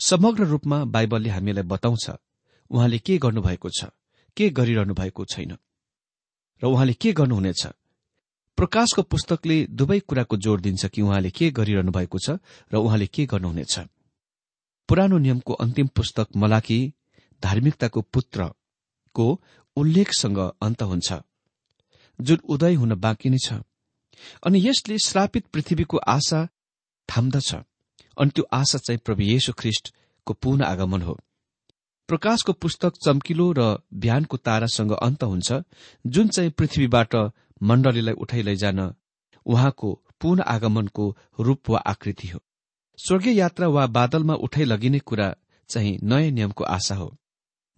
समग्र 0.00 0.44
रूपमा 0.44 0.84
बाइबलले 0.84 1.30
हामीलाई 1.30 1.64
बताउँछ 1.64 2.10
उहाँले 2.70 2.98
के 2.98 3.18
गर्नुभएको 3.18 3.68
छ 3.70 3.84
के 4.36 4.50
गरिरहनु 4.50 4.94
भएको 4.94 5.24
छैन 5.24 5.52
र 6.62 6.66
उहाँले 6.66 6.92
के 6.94 7.12
गर्नुहुनेछ। 7.12 7.62
प्रकाशको 8.56 9.02
पुस्तकले 9.02 9.66
दुवै 9.66 9.98
कुराको 10.00 10.36
जोड़ 10.36 10.60
दिन्छ 10.60 10.86
कि 10.86 11.02
उहाँले 11.02 11.30
के 11.30 11.50
गरिरहनु 11.50 11.92
भएको 11.92 12.18
छ 12.18 12.30
र 12.72 12.76
उहाँले 12.76 13.06
के 13.06 13.26
गर्नुहुनेछ। 13.26 13.78
पुरानो 14.88 15.18
नियमको 15.18 15.52
अन्तिम 15.54 15.86
पुस्तक 15.86 16.26
मलाकी 16.36 16.92
धार्मिकताको 17.42 18.00
पुत्रको 18.02 19.26
उल्लेखसँग 19.76 20.38
अन्त 20.62 20.82
हुन्छ। 20.82 21.12
जुन 22.20 22.38
उदय 22.48 22.74
हुन 22.74 22.94
बाँकी 22.94 23.30
नै 23.30 23.38
छ। 23.38 23.52
अनि 24.46 24.68
यसले 24.68 24.98
श्रापित 24.98 25.46
पृथ्वीको 25.46 25.96
आशा 25.96 26.48
थाम्दछ। 27.08 27.54
अनि 28.20 28.30
त्यो 28.30 28.44
आशा 28.52 28.78
चाहिँ 28.78 29.00
प्रभु 29.04 29.22
येशु 29.22 29.52
ख्रिष्टको 29.52 30.32
पुनः 30.34 30.66
आगमन 30.66 31.02
हो। 31.02 31.18
प्रकाशको 32.08 32.52
पुस्तक 32.52 32.92
चम्किलो 33.04 33.52
र 33.52 33.78
बिहानको 33.94 34.36
तारासँग 34.36 34.92
अन्त 34.92 35.22
हुन्छ। 35.24 35.52
जुन 36.06 36.28
चाहिँ 36.28 36.50
पृथ्वीबाट 36.50 37.14
मण्डलीलाई 37.62 38.14
उठाइ 38.14 38.42
लैजान 38.42 38.80
उहाँको 39.46 39.92
पुनः 40.20 40.42
आगमनको 40.44 41.04
रूप 41.40 41.70
वा 41.70 41.78
आकृति 41.86 42.28
हो। 42.28 42.40
स्वर्गीय 42.98 43.34
यात्रा 43.34 43.68
वा 43.68 43.86
बादलमा 43.88 44.34
उठाइ 44.40 44.64
लगिने 44.64 44.98
कुरा 45.00 45.34
चाहिँ 45.70 45.98
नयाँ 46.02 46.30
नियमको 46.30 46.64
आशा 46.66 46.94
हो 46.94 47.16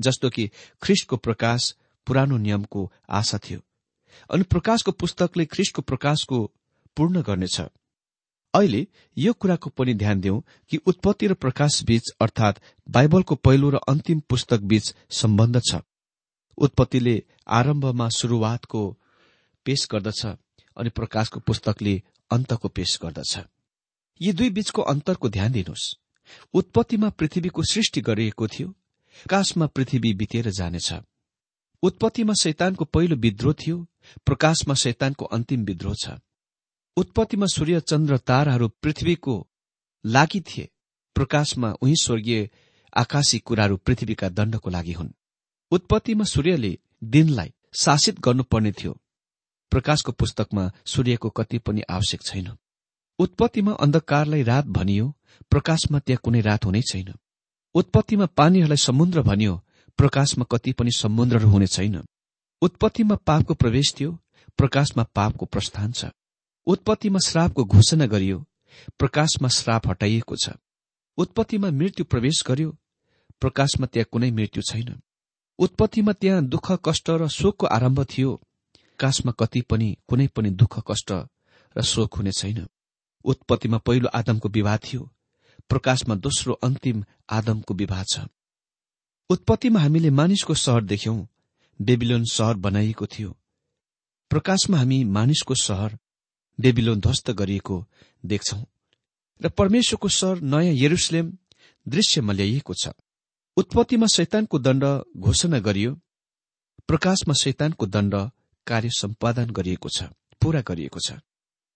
जस्तो 0.00 0.30
कि 0.30 0.50
ख्रिस्टको 0.82 1.16
प्रकाश 1.16 1.74
पुरानो 2.06 2.36
नियमको 2.36 2.90
आशा 3.10 3.38
थियो। 3.38 3.60
अनि 4.30 4.42
प्रकाशको 4.42 4.92
पुस्तकले 4.92 5.44
ख्रिस्टको 5.44 5.82
प्रकाशको 5.82 6.40
पूर्ण 6.96 7.22
गर्नेछ। 7.22 7.60
अहिले 8.54 8.86
यो 9.16 9.32
कुराको 9.32 9.70
पनि 9.70 9.94
ध्यान 9.94 10.20
दिउँ 10.20 10.42
कि 10.70 10.76
उत्पत्ति 10.86 11.26
र 11.26 11.34
प्रकाश 11.34 11.82
बीच 11.84 12.10
अर्थात 12.20 12.60
बाइबलको 12.88 13.34
पहिलो 13.34 13.70
र 13.70 13.80
अन्तिम 13.88 14.20
पुस्तक 14.28 14.60
बीच 14.62 14.94
सम्बन्ध 15.10 15.60
छ। 15.70 15.80
उत्पत्तिले 16.58 17.22
आरम्भमा 17.48 18.08
शुरूआतको 18.08 18.82
पेश 19.64 19.88
गर्दछ 19.92 20.26
अनि 20.76 20.90
प्रकाशको 20.90 21.40
पुस्तकले 21.40 22.02
अन्तको 22.30 22.68
पेश 22.68 22.99
गर्दछ। 23.02 23.38
यी 24.21 24.33
दुई 24.33 24.50
बीचको 24.50 24.83
अन्तरको 24.83 25.28
ध्यान 25.28 25.52
दिनुहोस्। 25.52 25.94
उत्पत्तिमा 26.54 27.09
पृथ्वीको 27.11 27.62
सृष्टि 27.62 28.00
गरिएको 28.00 28.49
थियो। 28.49 28.68
प्रकाशमा 28.68 29.66
पृथ्वी 29.66 30.14
बितेर 30.14 30.50
जानेछ। 30.50 30.92
उत्पत्तिमा 31.83 32.33
शैतानको 32.42 32.85
पहिलो 32.85 33.16
विद्रोह 33.16 33.54
थियो। 33.54 33.87
प्रकाशमा 34.26 34.75
शैतानको 34.75 35.25
अन्तिम 35.25 35.64
विद्रोह 35.64 35.94
छ। 35.94 36.18
उत्पत्तिमा 36.97 37.47
सूर्य 37.47 37.80
चन्द्र 37.80 38.18
ताराहरू 38.18 38.68
पृथ्वीको 38.68 39.49
लागि 40.04 40.40
थिए। 40.40 40.68
प्रकाशमा 41.14 41.73
उही 41.83 41.94
स्वर्गीय 41.97 42.50
आकाशी 42.97 43.38
कुराहरू 43.38 43.76
पृथ्वीका 43.76 44.28
दण्डको 44.28 44.71
लागि 44.71 44.92
हुन्। 44.92 45.11
उत्पत्तिमा 45.71 46.25
सूर्यले 46.25 46.78
दिनलाई 47.04 47.52
शासित 47.80 48.21
गर्नुपर्ने 48.21 48.73
थियो। 48.73 49.00
प्रकाशको 49.71 50.12
पुस्तकमा 50.12 50.71
सूर्यको 50.87 51.30
कति 51.30 51.59
पनि 51.59 51.83
आवश्यक 51.90 52.23
छैन। 52.23 52.50
उत्पत्तिमा 53.18 53.73
अन्धकारलाई 53.73 54.42
रात 54.42 54.66
भनियो 54.66 55.14
प्रकाशमा 55.50 55.99
त्यहाँ 55.99 56.21
कुनै 56.25 56.40
रात 56.40 56.64
हुनै 56.64 56.83
छैन। 56.83 57.14
उत्पत्तिमा 57.75 58.26
पानीहरूलाई 58.26 58.76
समुद्र 58.76 59.23
भनियो 59.23 59.54
प्रकाशमा 59.99 60.44
कति 60.50 60.73
पनि 60.73 60.90
समुद्रहरू 60.90 61.49
हुने 61.49 61.66
छैन। 61.66 62.02
उत्पत्तिमा 62.62 63.14
पापको 63.26 63.54
प्रवेश 63.54 63.94
थियो 64.00 64.18
प्रकाशमा 64.59 65.02
पापको 65.14 65.47
प्रस्थान 65.47 65.92
छ। 65.92 66.04
उत्पत्तिमा 66.66 67.18
श्रापको 67.18 67.64
घोषणा 67.64 68.06
गरियो 68.06 68.44
प्रकाशमा 68.99 69.49
श्राप 69.49 69.88
हटाइएको 69.88 70.37
छ। 70.37 70.50
उत्पत्तिमा 71.18 71.71
मृत्यु 71.71 72.04
प्रवेश 72.04 72.43
गर्यो 72.47 72.76
प्रकाशमा 73.41 73.86
त्यहाँ 73.86 74.06
कुनै 74.12 74.30
मृत्यु 74.30 74.62
छैन। 74.62 75.00
उत्पत्तिमा 75.58 76.12
त्यहाँ 76.12 76.45
दुःख 76.45 76.73
कष्ट 76.84 77.10
र 77.10 77.28
शोकको 77.28 77.67
आरम्भ 77.67 78.04
थियो। 78.04 78.30
प्रकाशमा 78.99 79.33
कति 79.33 79.61
पनि 79.61 79.97
कुनै 80.09 80.26
पनि 80.26 80.50
दुःख 80.50 80.83
कष्ट 80.91 81.13
र 81.76 81.83
शोक 81.83 82.15
हुने 82.15 82.33
छैन। 82.33 82.67
उत्पत्तिमा 83.25 83.78
पहिलो 83.78 84.09
आदमको 84.15 84.49
विवाह 84.49 84.76
थियो। 84.76 85.11
प्रकाशमा 85.69 86.15
दोस्रो 86.15 86.52
अन्तिम 86.52 87.04
आदमको 87.30 87.75
विवाह 87.75 88.02
छ। 88.02 88.21
उत्पत्तिमा 89.30 89.80
हामीले 89.80 90.11
मानिसको 90.11 90.54
सहर 90.54 90.83
देख्यौं। 90.83 91.26
बेबिलोन 91.80 92.25
सहर 92.25 92.54
बनाइएको 92.54 93.07
थियो। 93.07 93.37
प्रकाशमा 94.30 94.78
हामी 94.78 95.04
मानिसको 95.04 95.54
सहर 95.54 95.99
बेबिलोन 96.61 97.00
ध्वस्त 97.00 97.30
गरिएको 97.30 97.87
देख्छौ। 98.26 98.59
र 99.43 99.49
परमेश्वरको 99.49 100.09
सहर 100.09 100.41
नयाँ 100.41 100.75
यरुसलेम 100.75 101.39
दृश्यमा 101.89 102.33
ल्याइएको 102.33 102.75
छ। 102.75 102.89
उत्पत्तिमा 103.57 104.07
शैतानको 104.07 104.59
दण्ड 104.59 104.85
घोषणा 105.17 105.59
गरियो। 105.59 105.93
प्रकाशमा 106.89 107.35
शैतानको 107.35 107.87
दण्ड 107.87 108.15
कार्य 108.66 108.90
सम्पादन 108.92 109.50
गरिएको 109.50 109.88
छ 109.88 110.02
पूरा 110.42 110.60
गरिएको 110.60 111.00
छ। 111.00 111.18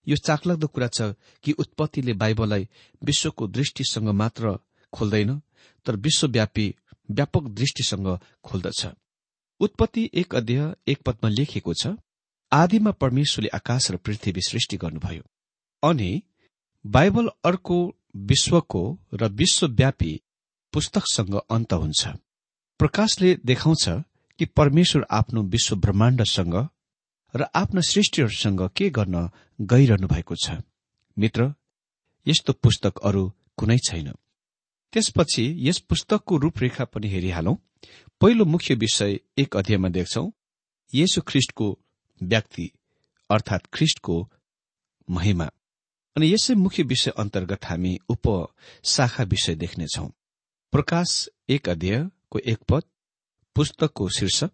यो 0.07 0.17
चाकलाग्दो 0.17 0.67
कुरा 0.67 0.89
छ 0.89 1.13
कि 1.45 1.53
उत्पत्तिले 1.53 2.13
बाइबललाई 2.13 2.69
विश्वको 3.03 3.47
दृष्टिसँग 3.47 4.09
मात्र 4.15 4.59
खोल्दैन 4.93 5.41
तर 5.87 5.97
विश्वव्यापी 5.97 6.75
व्यापक 7.11 7.49
दृष्टिसँग 7.51 8.09
खोल्दछ। 8.45 8.87
उत्पत्ति 9.61 10.11
एक 10.15 10.35
अध्यय 10.35 10.75
एक 10.89 11.03
पदमा 11.03 11.29
लेखिएको 11.31 11.75
छ 11.75 11.97
आदिमा 12.53 12.91
परमेश्वरले 12.91 13.49
आकाश 13.55 13.91
र 13.91 13.97
पृथ्वी 13.97 14.43
सृष्टि 14.43 14.77
गर्नुभयो। 14.77 15.23
अनि 15.83 16.11
बाइबल 16.85 17.29
अर्को 17.45 17.79
विश्वको 18.17 18.83
र 19.15 19.29
विश्वव्यापी 19.33 20.13
पुस्तकसँग 20.73 21.35
अन्त 21.51 21.73
हुन्छ। 21.73 22.09
प्रकाशले 22.81 23.35
देखाउँछ 23.45 23.89
कि 24.39 24.45
परमेश्वर 24.57 25.07
आफ्नो 25.11 25.43
विश्व 25.45 25.77
ब्रह्माण्डसँग 25.77 26.55
र 27.37 27.43
आफ्ना 27.55 27.81
सृष्टिहरूसँग 27.81 28.71
के 28.77 28.91
गर्न 28.91 29.31
गइरहनु 29.61 30.09
भएको 30.09 30.35
छ? 30.37 30.51
मित्र 31.19 31.55
यस्तो 32.27 32.53
पुस्तक 32.53 32.99
अरू 33.05 33.33
कुनै 33.57 33.79
छैन। 33.79 34.13
त्यसपछि 34.93 35.69
यस 35.69 35.79
पुस्तकको 35.79 36.37
रूपरेखा 36.37 36.85
पनि 36.85 37.09
हेरिहालौं। 37.09 37.55
पहिलो 38.21 38.45
मुख्य 38.45 38.75
विषय 38.75 39.21
एक 39.39 39.57
अध्यायमा 39.57 39.89
देख्छौ 39.89 40.31
येशु 40.95 41.21
ख्रिष्टको 41.21 41.79
व्यक्ति 42.23 42.71
अर्थात 43.31 43.67
ख्रिष्टको 43.67 44.33
महिमा। 45.11 45.51
अनि 46.17 46.33
यसै 46.35 46.55
मुख्य 46.55 46.83
विषय 46.83 47.11
अन्तर्गत 47.11 47.65
हामी 47.65 47.99
उप 48.09 48.55
शाखा 48.85 49.23
विषय 49.23 49.55
देख्नेछौ। 49.55 50.07
प्रकाश 50.73 51.29
एक 51.49 51.69
अध्यायको 51.69 52.39
एक 52.39 52.59
पद 52.59 52.83
पुस्तकको 53.55 54.09
शीर्षक 54.09 54.51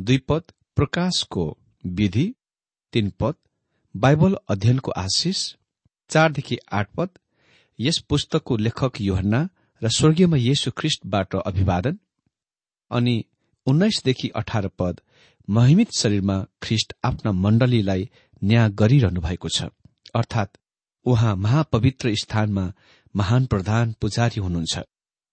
दुई 0.00 0.18
पद 0.18 0.42
प्रकाशको 0.76 1.58
विधि 1.84 2.34
तीन 2.92 3.10
पद 3.20 3.34
बाइबल 3.96 4.36
अध्ययनको 4.48 4.90
आशिष 4.90 5.54
चारदेखि 6.10 6.58
आठ 6.72 6.88
पद 6.96 7.08
यस 7.80 7.98
पुस्तकको 8.08 8.56
लेखक 8.56 9.00
योहन्ना 9.00 9.48
र 9.82 9.88
स्वर्गीयमा 9.88 10.36
येशु 10.36 10.70
ख्रिष्टबाट 10.70 11.34
अभिवादन 11.36 11.98
अनि 12.90 13.24
उन्नाइसदेखि 13.66 14.28
अठार 14.28 14.68
पद 14.68 15.00
महिमित 15.48 15.88
शरीरमा 15.98 16.46
ख्रिष्ट 16.62 16.94
आफ्ना 17.04 17.32
मण्डलीलाई 17.32 18.08
न्याय 18.44 18.70
गरिरहनु 18.70 19.20
भएको 19.20 19.48
छ। 19.48 19.62
अर्थात् 20.14 20.58
उहाँ 21.06 21.36
महापवित्र 21.36 22.14
स्थानमा 22.14 22.72
महान 23.16 23.46
प्रधान 23.46 23.92
पुजारी 24.00 24.40
हुनुहुन्छ। 24.40 24.78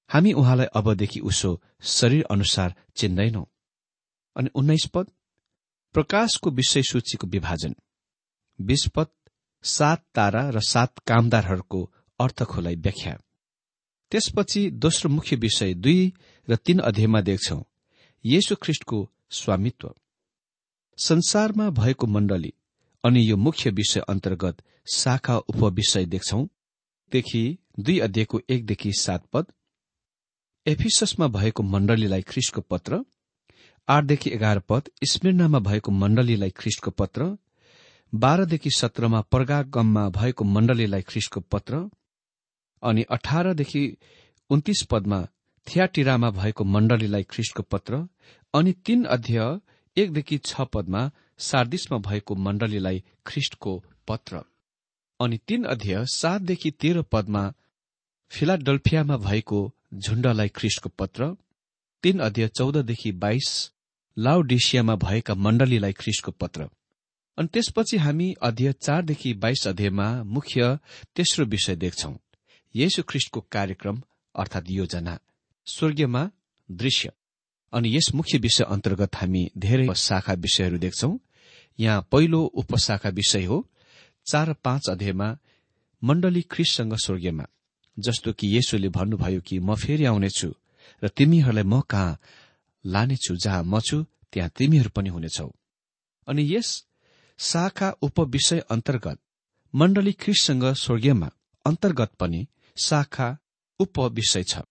हामी 0.09 0.33
उहाँलाई 0.33 0.65
अबदेखि 0.65 1.19
उसो 1.19 1.61
शरीर 1.81 2.23
अनुसार 2.31 2.75
चिन्दैनौ। 2.95 3.43
अनि 4.35 4.49
उन्नाइस 4.55 4.85
पद 4.85 5.11
प्रकाशको 5.93 6.49
विषय 6.49 6.81
सूचीको 6.81 7.27
विभाजन। 7.27 7.75
बीस 8.59 8.87
पद 8.95 9.07
सात 9.63 10.03
तारा 10.15 10.49
र 10.49 10.59
सात 10.59 10.99
कामदारहरूको 10.99 11.81
अर्थ 12.19 12.43
खोलाई 12.43 12.75
व्याख्या। 12.75 13.17
त्यसपछि 14.11 14.69
दोस्रो 14.71 15.09
मुख्य 15.09 15.35
विषय 15.35 15.73
दुई 15.73 16.13
र 16.47 16.55
तीन 16.55 16.79
अध्यायमा 16.79 17.21
देख्छौ 17.21 17.59
येशु 18.25 18.55
ख्रिष्टको 18.55 19.09
स्वामित्व। 19.31 19.93
संसारमा 20.97 21.69
भएको 21.69 22.07
मण्डली 22.07 22.53
अनि 23.03 23.29
यो 23.29 23.37
मुख्य 23.37 23.69
विषय 23.69 23.99
अन्तर्गत 23.99 24.61
शाखा 24.93 25.37
उपविषय 25.37 26.05
देख्छौ 26.05 26.43
देखि 27.11 27.57
दुई 27.79 27.99
अध्यायको 27.99 28.41
एकदेखि 28.49 28.91
सात 28.93 29.25
पद। 29.25 29.45
एफिससमा 30.65 31.27
भएको 31.27 31.63
मण्डलीलाई 31.63 32.21
ख्रिस्टको 32.21 32.61
पत्र 32.61 33.03
आठदेखि 33.93 34.29
एघार 34.33 34.59
पद 34.69 34.89
स्मिर्नामा 35.11 35.59
भएको 35.67 35.91
मण्डलीलाई 36.01 36.49
ख्रिस्टको 36.59 36.91
पत्र 36.99 37.25
बाह्रदेखि 38.13 38.69
सत्रमा 38.75 39.21
पर्गागममा 39.31 40.03
भएको 40.17 40.43
मण्डलीलाई 40.55 41.01
ख्रिस्टको 41.09 41.39
पत्र 41.51 41.79
अनि 42.83 43.03
अठारदेखि 43.15 43.83
उन्तिस 44.49 44.83
पदमा 44.91 45.19
थियाटिरामा 45.67 46.29
भएको 46.39 46.63
मण्डलीलाई 46.75 47.23
ख्रिस्टको 47.29 47.63
पत्र 47.71 48.05
अनि 48.53 48.73
तीन 48.85 49.03
अध्यय 49.15 49.41
एकदेखि 49.97 50.37
छ 50.45 50.67
पदमा 50.73 51.09
सार्दिसमा 51.39 51.97
भएको 52.07 52.35
मण्डलीलाई 52.37 53.03
ख्रिस्टको 53.25 53.73
पत्र 54.07 54.41
अनि 55.19 55.37
तीन 55.47 55.63
अध्यय 55.65 56.03
सातदेखि 56.11 56.71
तेह्र 56.81 57.01
पदमा 57.11 57.43
फिलाडल्फियामा 58.31 59.17
भएको 59.19 59.59
झुण्डलाई 59.95 60.49
ख्रिस्टको 60.55 60.89
पत्र 60.97 61.35
तीन 62.03 62.19
अध्यय 62.21 62.47
चौधदेखि 62.49 63.11
बाइस 63.23 63.49
लाउडिसियामा 64.17 64.95
भएका 64.95 65.35
मण्डलीलाई 65.35 65.93
ख्रिसको 65.93 66.31
पत्र। 66.31 66.69
अनि 67.37 67.47
त्यसपछि 67.47 67.97
हामी 67.97 68.33
अध्यय 68.41 68.73
चारदेखि 68.73 69.33
बाइस 69.33 69.67
अध्यायमा 69.67 70.23
मुख्य 70.23 70.79
तेस्रो 71.15 71.45
विषय 71.45 71.75
देख्छौ। 71.75 72.13
येशु 72.75 73.03
ख्रिस्टको 73.03 73.41
कार्यक्रम 73.51 74.01
अर्थात् 74.35 74.71
योजना 74.71 75.19
स्वर्गीयमा 75.65 76.29
दृश्य। 76.71 77.11
अनि 77.73 77.97
यस 77.97 78.11
मुख्य 78.15 78.37
विषय 78.37 78.63
अन्तर्गत 78.63 79.15
हामी 79.15 79.51
धेरै 79.57 79.95
शाखा 79.95 80.33
विषयहरू 80.33 80.77
देख्छौ। 80.77 81.17
यहाँ 81.79 82.07
पहिलो 82.11 82.43
उपशाखा 82.43 83.09
विषय 83.09 83.45
हो 83.45 83.67
चार 84.31 84.53
पाँच 84.53 84.89
अध्यायमा 84.89 85.37
मण्डली 86.03 86.41
ख्रिससँग 86.41 86.93
स्वर्गीयमा। 86.95 87.45
जस्तो 87.99 88.33
कि 88.33 88.47
येशुले 88.47 88.89
भन्नुभयो 88.89 89.41
कि 89.41 89.59
म 89.59 89.75
फेरि 89.75 90.05
आउनेछु 90.05 90.53
र 91.03 91.07
तिमीहरूलाई 91.07 91.63
म 91.63 91.81
कहाँ 91.81 92.19
लानेछु 92.85 93.35
जहाँ 93.35 93.63
म 93.63 93.79
छु 93.79 94.03
त्यहाँ 94.33 94.49
तिमीहरू 94.57 94.89
पनि 94.95 95.09
हुनेछौ। 95.09 95.49
अनि 96.27 96.43
यस 96.55 96.69
शाखा 97.39 97.89
उपविषय 98.01 98.59
अन्तर्गत 98.69 99.19
मण्डली 99.73 100.13
ख्रिससँग 100.13 100.63
स्वर्गीयमा 100.75 101.29
अन्तर्गत 101.65 102.11
पनि 102.19 102.47
शाखा 102.77 103.37
उपविषय 103.79 104.43
छ। 104.43 104.61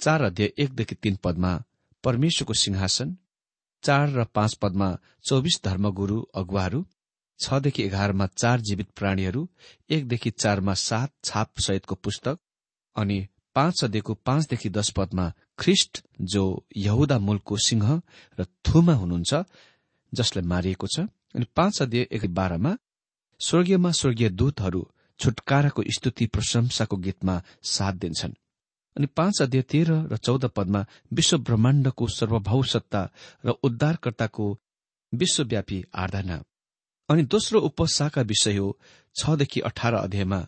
चार 0.00 0.22
अध्यय 0.22 0.52
एकदेखि 0.58 0.94
तीन 0.94 1.16
पदमा 1.24 1.52
परमेश्वरको 2.04 2.54
सिंहासन 2.54 3.16
चार 3.82 4.08
र 4.10 4.24
पाँच 4.34 4.54
पदमा 4.54 4.88
चौबिस 5.24 5.60
धर्मगुरू 5.64 6.20
अगुवाहरू 6.34 6.84
छदेखि 7.40 7.82
एघारमा 7.82 8.26
चार 8.26 8.60
जीवित 8.60 8.90
प्राणीहरू 8.90 9.48
एकदेखि 9.90 10.30
चारमा 10.30 10.74
सात 10.74 11.12
छाप 11.24 11.58
सहितको 11.58 11.94
पुस्तक 11.94 12.38
अनि 12.96 13.18
पाँच 13.58 13.84
अध्ययको 13.84 14.14
पाँचदेखि 14.14 14.68
दश 14.70 14.90
पदमा 14.96 15.32
ख्रिस्ट 15.58 16.02
जो 16.32 16.42
यहुदा 16.76 17.18
मूलको 17.18 17.56
सिंह 17.58 17.86
र 18.38 18.44
थुमा 18.66 18.94
हुनुहुन्छ 18.94 19.34
जसलाई 20.12 20.44
मारिएको 20.46 20.86
छ। 20.86 21.00
अनि 21.34 21.46
पाँच 21.56 21.82
अध्यय 21.82 22.06
एक 22.12 22.26
बाह्रमा 22.34 22.76
स्वर्गीयमा 23.40 23.90
स्वर्गीय 23.92 24.28
दूतहरू 24.30 24.82
छुटकाराको 25.20 25.82
स्तुति 25.88 26.26
प्रशंसाको 26.26 26.96
गीतमा 26.96 27.34
साथ 27.62 27.92
दिन्छन्। 27.92 28.32
अनि 28.96 29.06
पाँच 29.18 29.42
अध्यय 29.42 29.62
तेह्र 29.62 29.92
र 30.12 30.16
चौध 30.16 30.44
पदमा 30.56 30.84
विश्व 31.12 31.38
ब्रह्माण्डको 31.38 32.06
सर्वभाव 32.08 32.62
सत्ता 32.62 33.02
र 33.46 33.54
उद्धारकर्ताको 33.62 34.46
विश्वव्यापी 35.12 35.84
आराधना। 35.94 36.38
अनि 37.08 37.22
दोस्रो 37.24 37.60
उपशाखा 37.60 38.22
विषय 38.22 38.56
हो 38.56 38.78
छदेखि 39.16 39.60
अठार 39.60 39.94
अध्यायमा 39.94 40.40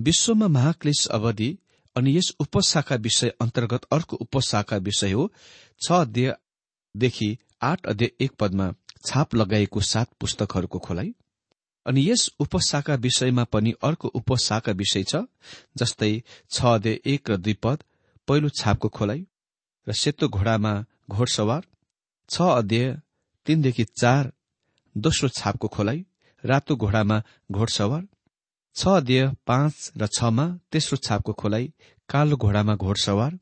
विश्वमा 0.00 0.48
महाक्लेश 0.48 1.06
अवधि 1.08 1.50
अनि 1.96 2.16
यस 2.16 2.32
उपशाखा 2.40 2.94
विषय 2.96 3.32
अन्तर्गत 3.40 3.84
अर्को 3.92 4.16
उपशाखा 4.16 4.76
विषय 4.76 5.12
हो। 5.12 5.30
छ 5.80 5.92
अध्यायदेखि 5.92 7.36
आठ 7.62 7.86
अध्यय 7.86 8.10
एक 8.20 8.32
पदमा 8.38 8.72
छाप 9.06 9.34
लगाइएको 9.34 9.80
सात 9.82 10.08
पुस्तकहरूको 10.20 10.78
खोलाइ। 10.78 11.12
अनि 11.86 12.10
यस 12.10 12.28
उपशाखा 12.40 12.94
विषयमा 12.94 13.44
पनि 13.44 13.72
अर्को 13.82 14.08
उपशाखा 14.08 14.72
विषय 14.72 15.04
छ 15.04 15.22
जस्तै 15.76 16.12
छ 16.50 16.64
अध्यय 16.66 17.00
एक 17.06 17.30
र 17.30 17.36
दुई 17.36 17.54
पद 17.62 17.84
पहिलो 18.28 18.48
छापको 18.58 18.88
खोलाइ 18.88 19.24
र 19.86 19.92
सेतो 19.92 20.28
घोडामा 20.28 20.72
घोडसवार 21.10 21.62
छ 22.30 22.42
अध्यय 22.52 22.96
तीनदेखि 23.46 23.84
चार 24.00 24.32
दोस्रो 24.96 25.28
छापको 25.28 25.68
खोलाइ 25.68 26.04
रातो 26.44 26.76
घोडामा 26.76 27.22
घोडसवार 27.52 28.02
छ 28.76 28.88
अध्यय 28.90 29.28
पाँच 29.46 29.92
र 29.96 30.06
छमा 30.06 30.44
तेस्रो 30.72 30.96
छापको 30.96 31.32
खोलाइ 31.32 31.66
कालो 32.08 32.36
घोडामा 32.36 32.74
घोडसवार 32.76 33.38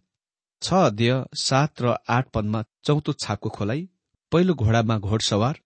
छ 0.62 0.75
अध्यय 0.81 1.12
सात 1.38 1.83
र 1.83 1.94
आठ 2.09 2.29
पदमा 2.35 2.61
चौथो 2.85 3.12
छापको 3.14 3.49
खोलाइ 3.57 3.81
पहिलो 4.33 4.55
घोडामा 4.55 4.99
घोडसवार 4.99 5.59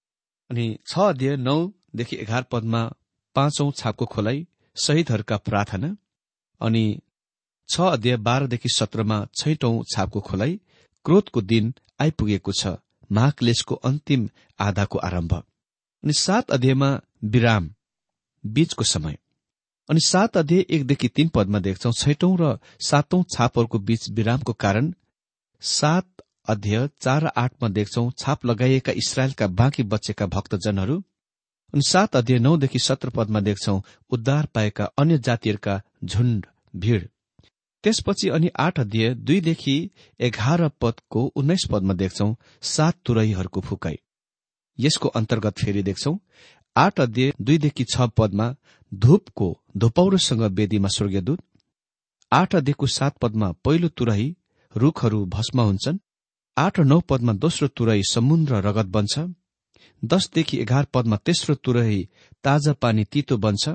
अनि 0.51 0.67
छ 0.87 0.99
अध्यय 1.09 1.37
नौदेखि 1.39 2.17
एघार 2.17 2.43
पदमा 2.53 2.83
पाँचौं 3.37 3.71
छापको 3.73 4.07
खोलाइ 4.07 4.47
शहीदहरूका 4.77 5.37
प्रार्थना। 5.37 5.95
अनि 6.61 6.85
छ 7.69 7.81
अध्यय 7.81 8.17
बाह्रदेखि 8.27 8.69
सत्रमा 8.69 9.19
छैटौं 9.35 9.75
छापको 9.93 10.21
खोलाइ 10.21 10.59
क्रोधको 11.05 11.41
दिन 11.43 11.73
आइपुगेको 12.01 12.53
छ 12.53 12.77
महाक्लेशको 13.11 13.75
अन्तिम 13.89 14.29
आधाको 14.59 14.99
आरम्भ। 14.99 15.33
अनि 15.35 16.13
सात 16.17 16.51
अध्यायमा 16.51 16.91
विराम 17.25 17.73
बीचको 18.45 18.85
समय। 18.85 19.19
अनि 19.89 20.01
सात 20.01 20.37
अध्यय 20.37 20.65
एकदेखि 20.71 21.09
तीन 21.09 21.29
पदमा 21.29 21.59
देख्छौ 21.59 21.93
छैटौं 21.93 22.37
र 22.41 22.57
सातौं 22.81 23.23
छापहरूको 23.35 23.79
बीच 23.79 24.09
विरामको 24.11 24.53
कारण 24.53 24.93
सात 25.63 26.07
अध्यय 26.49 26.89
चार 27.01 27.25
र 27.25 27.31
आठमा 27.37 27.69
देख्छौ 27.69 28.11
छाप 28.19 28.45
लगाइएका 28.47 28.93
इसरायलका 28.93 29.47
बाँकी 29.47 29.83
बचेका 29.83 30.27
भक्तजनहरू। 30.27 30.97
अनि 31.73 31.83
सात 31.83 32.17
अध्यय 32.17 32.39
नौदेखि 32.39 32.79
सत्र 32.79 33.11
पदमा 33.11 33.41
देख्छौ 33.41 33.81
उद्धार 34.11 34.47
पाएका 34.47 34.85
अन्य 34.99 35.19
जातिहरूका 35.19 35.81
झुण्ड 36.05 36.47
भीड़। 36.77 37.03
त्यसपछि 37.85 38.29
अनि 38.29 38.51
आठ 38.57 38.81
अध्यय 38.81 39.15
दुईदेखि 39.15 39.77
एघार 40.21 40.69
पदको 40.81 41.25
उन्नाइस 41.37 41.67
पदमा 41.71 41.95
देख्छौ 41.95 42.35
सात 42.63 42.97
तुरईहरूको 43.05 43.61
फुकाई। 43.61 43.99
यसको 44.79 45.09
अन्तर्गत 45.09 45.59
फेरि 45.59 45.83
देख्छौ 45.83 46.13
आठ 46.79 47.01
अध्यय 47.01 47.33
दुईदेखि 47.41 47.85
छ 47.85 48.09
पदमा 48.17 48.47
धूपको 48.93 49.49
धुपौरोसँग 49.77 50.43
वेदीमा 50.59 50.89
स्वर्गीयदूत 50.97 51.41
आठ 52.33 52.55
अध्ययको 52.57 52.87
सात 52.89 53.17
पदमा 53.23 53.51
पहिलो 53.65 53.89
तुरही 53.97 54.29
रूखहरू 54.75 55.25
भस्म 55.29 55.61
हुन्छन् 55.63 55.99
आठ 56.57 56.79
र 56.81 56.85
नौ 56.85 57.01
पदमा 57.09 57.33
दोस्रो 57.39 57.69
तुरही 57.77 58.03
समुद्र 58.11 58.61
रगत 58.67 58.87
बन्छ 58.95 59.27
दसदेखि 60.03 60.61
एघार 60.61 60.87
पदमा 60.95 61.17
तेस्रो 61.25 61.55
तुरही 61.65 62.01
ताजा 62.45 62.73
पानी 62.83 63.05
तितो 63.13 63.37
बन्छ 63.39 63.75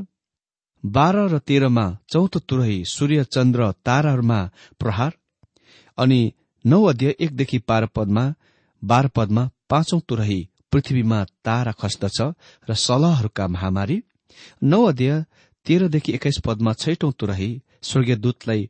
बाह्र 0.84 1.28
र 1.28 1.40
तेह्रमा 1.48 1.86
चौथो 2.12 2.40
तुरही 2.46 2.78
सूर्य 2.88 3.24
चन्द्र 3.32 3.72
ताराहरूमा 3.86 4.40
प्रहार 4.80 5.12
अनि 5.98 6.22
नौ 6.66 6.82
अध्यय 6.86 7.16
एकदेखि 7.20 7.60
बाह्र 7.68 7.88
पदमा 7.96 8.26
बाह्र 8.84 9.08
पदमा 9.16 9.50
पाँचौं 9.70 10.00
तुरही 10.08 10.42
पृथ्वीमा 10.74 11.24
तारा 11.46 11.72
खस्दछ 11.82 12.20
र 12.68 12.74
सलहहरूका 12.84 13.48
महामारी 13.48 13.98
नौ 14.64 14.84
अध्यय 14.84 15.24
तेह्रदेखि 15.66 16.14
एक्काइस 16.14 16.38
पदमा 16.46 16.74
छैटौं 16.74 17.12
तुरही 17.20 17.50
स्वर्गीयदूतलाई 17.84 18.70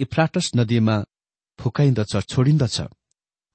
इफ्राटस 0.00 0.50
नदीमा 0.56 0.96
फुकाइन्दछ 1.58 2.16
छोडिन्दछ। 2.30 2.80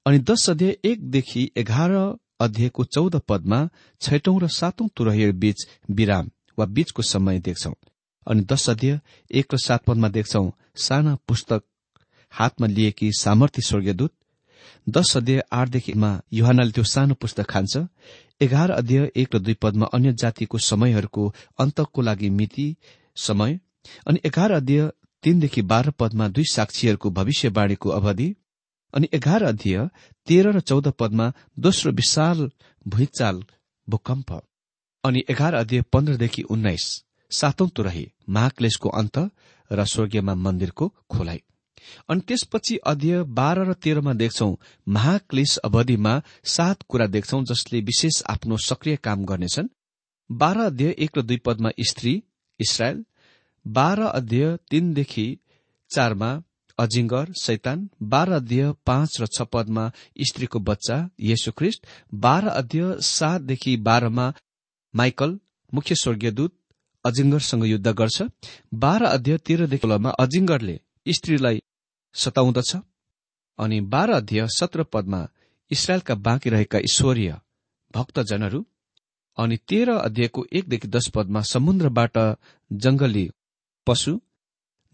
अनि 0.06 0.18
दश 0.18 0.48
अध्याय 0.50 0.76
एकदेखि 0.84 1.42
एघार 1.56 1.92
अध्यायको 2.40 2.84
चौध 2.84 3.16
पदमा 3.28 3.58
छैटौं 4.00 4.36
र 4.40 4.48
सातौं 4.48 4.88
तुरही 4.96 5.30
बीच 5.42 5.66
विराम 5.90 6.30
वा 6.58 6.66
बीचको 6.66 7.02
समय 7.02 7.38
देख्छौ। 7.40 7.72
अनि 8.26 8.42
दश 8.42 8.68
अध्यय 8.70 9.00
एक 9.30 9.54
र 9.54 9.58
सात 9.58 9.84
पदमा 9.84 10.08
देख्छौ 10.08 10.44
साना 10.76 11.16
पुस्तक 11.28 11.62
हातमा 12.32 12.66
लिएकी 12.66 13.10
सामर्थ्य 13.18 13.62
स्वर्गीयदूत 13.62 14.12
दश 14.88 15.16
अध्यय 15.16 15.40
आठदेखिमा 15.52 16.10
युहानले 16.32 16.70
त्यो 16.70 16.84
सानो 16.84 17.14
पुस्तक 17.14 17.46
खान्छ। 17.46 17.76
एघार 18.40 18.70
अध्यय 18.70 19.10
एक 19.16 19.34
र 19.34 19.38
दुई 19.38 19.54
पदमा 19.54 19.86
अन्य 19.92 20.12
जातिको 20.12 20.58
समयहरूको 20.58 21.24
अन्तको 21.58 22.02
लागि 22.02 22.28
मिति 22.30 22.66
समय 23.16 23.58
अनि 24.06 24.20
एघार 24.24 24.52
अध्यय 24.52 24.88
तीनदेखि 25.24 25.62
बाह्र 25.62 25.90
पदमा 25.90 26.28
दुई 26.28 26.44
साक्षीहरूको 26.48 27.10
भविष्यवाणीको 27.10 27.88
अवधि 27.90 28.28
अनि 28.94 29.08
एघार 29.12 29.42
अध्यय 29.42 29.78
तेह्र 30.28 30.52
र 30.56 30.60
चौध 30.60 30.88
पदमा 30.98 31.26
दोस्रो 31.58 31.92
विशाल 31.92 32.50
भुइँचाल 32.86 33.42
भूकम्प 33.88 34.32
अनि 35.04 35.22
एघार 35.30 35.54
अध्यय 35.54 35.82
पन्ध्रदेखि 35.92 36.42
उन्नाइस 36.50 36.86
सातौं 37.30 37.68
तुरही 37.68 38.06
महाक्लेशको 38.28 38.88
अन्त 39.00 39.18
र 39.70 39.84
स्वर्गीयमा 39.84 40.34
मन्दिरको 40.36 40.88
खोलाइ। 41.10 41.40
अनि 42.08 42.20
त्यसपछि 42.28 42.76
अध्यय 42.86 43.22
बाह्र 43.38 43.64
र 43.68 43.72
तेह्रमा 43.74 44.12
देख्छौ 44.14 44.50
महाक्लेश 44.86 45.56
अवधिमा 45.58 46.14
सात 46.54 46.82
कुरा 46.88 47.06
देख्छौ 47.06 47.42
जसले 47.50 47.80
विशेष 47.80 48.22
आफ्नो 48.30 48.56
सक्रिय 48.66 48.96
काम 49.04 49.24
गर्नेछन्। 49.24 49.68
बाह्र 50.30 50.60
अध्यय 50.60 50.94
एक 50.98 51.18
र 51.18 51.22
दुई 51.22 51.36
पदमा 51.46 51.70
स्त्री 51.80 52.22
इसरायल। 52.60 53.04
बाह्र 53.66 54.02
अध्यय 54.18 54.56
तीनदेखि 54.70 55.26
चारमा 55.90 56.30
अजिङ्गर 56.78 57.32
शैतान। 57.42 57.88
बाह्र 58.02 58.32
अध्यय 58.32 58.72
पाँच 58.86 59.20
र 59.20 59.26
छ 59.26 59.42
पदमा 59.52 59.90
स्त्रीको 60.20 60.58
बच्चा 60.60 60.96
येशु 61.20 61.52
ख्रिस्ट 61.58 61.86
बाह्र 62.14 62.48
अध्यय 62.60 62.96
सातदेखि 63.00 63.76
बाह्रमा 63.88 64.32
माइकल 64.94 65.38
मुख्य 65.72 65.94
स्वर्गीयदूत 65.94 66.52
अजिङ्गरसँग 67.04 67.64
युद्ध 67.64 67.88
गर्छ। 67.90 68.22
बाह्र 68.74 69.04
अध्यय 69.06 69.36
तेह्रदेखि 69.46 69.86
सोह्रमा 69.86 70.10
अजिङ्गरले 70.18 70.76
स्त्रीलाई 71.08 71.60
सताउँदछ। 72.14 72.76
अनि 73.58 73.80
बाह्र 73.92 74.12
अध्यय 74.12 74.46
सत्र 74.50 74.82
पदमा 74.92 75.26
इसरायलका 75.70 76.14
बाँकी 76.16 76.50
रहेका 76.50 76.78
ईश्वरीय 76.80 77.32
भक्तजनहरू 77.94 78.64
अनि 79.38 79.56
तेह्र 79.68 79.92
अध्ययको 79.98 80.44
एकदेखि 80.52 80.88
दश 80.88 81.08
पदमा 81.14 81.40
समुद्रबाट 81.50 82.18
जंगली 82.70 83.28
पशु 83.86 84.18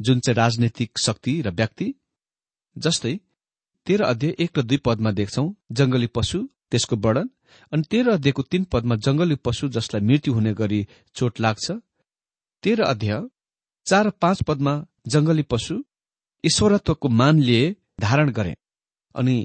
जुन 0.01 0.21
चाहिँ 0.21 0.37
राजनैतिक 0.37 0.99
शक्ति 0.99 1.41
र 1.43 1.51
व्यक्ति 1.51 1.95
जस्तै 2.77 3.15
तेह्र 3.87 4.05
अध्यय 4.05 4.35
एक 4.39 4.59
र 4.59 4.63
दुई 4.63 4.77
पदमा 4.85 5.11
देख्छौ 5.13 5.45
जंगली 5.73 6.07
पशु 6.17 6.39
त्यसको 6.71 6.97
वर्णन 6.97 7.29
अनि 7.73 7.83
तेह्र 7.91 8.11
अध्यायको 8.11 8.43
तीन 8.43 8.65
पदमा 8.65 8.97
जंगली 8.97 9.35
पशु 9.45 9.69
जसलाई 9.69 10.03
मृत्यु 10.03 10.35
हुने 10.35 10.53
गरी 10.55 10.87
चोट 11.15 11.41
लाग्छ। 11.41 11.71
तेह्र 12.65 12.83
अध्याय 12.85 13.23
चार 13.87 14.11
पाँच 14.23 14.43
पदमा 14.43 14.75
जंगली 15.07 15.43
पशु 15.43 15.83
ईश्वरत्वको 16.45 17.09
मान 17.09 17.39
लिए 17.41 17.75
धारण 18.01 18.31
गरे। 18.31 18.55
अनि 19.15 19.37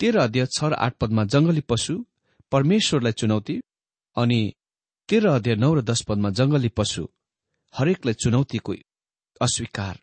तेह्र 0.00 0.18
अध्याय 0.18 0.46
छ 0.46 0.64
र 0.64 0.74
आठ 0.74 0.94
पदमा 1.00 1.24
जंगली 1.24 1.60
पशु 1.60 1.94
परमेश्वरलाई 2.52 3.12
चुनौती 3.12 3.60
अनि 4.16 4.40
तेह्र 5.08 5.28
अध्याय 5.30 5.56
नौ 5.56 5.74
र 5.74 5.80
दश 5.82 6.02
पदमा 6.08 6.30
जंगली 6.30 6.68
पशु 6.68 7.02
हरेकलाई 7.74 8.14
चुनौतीको 8.14 8.74
अस्वीकार। 9.40 10.00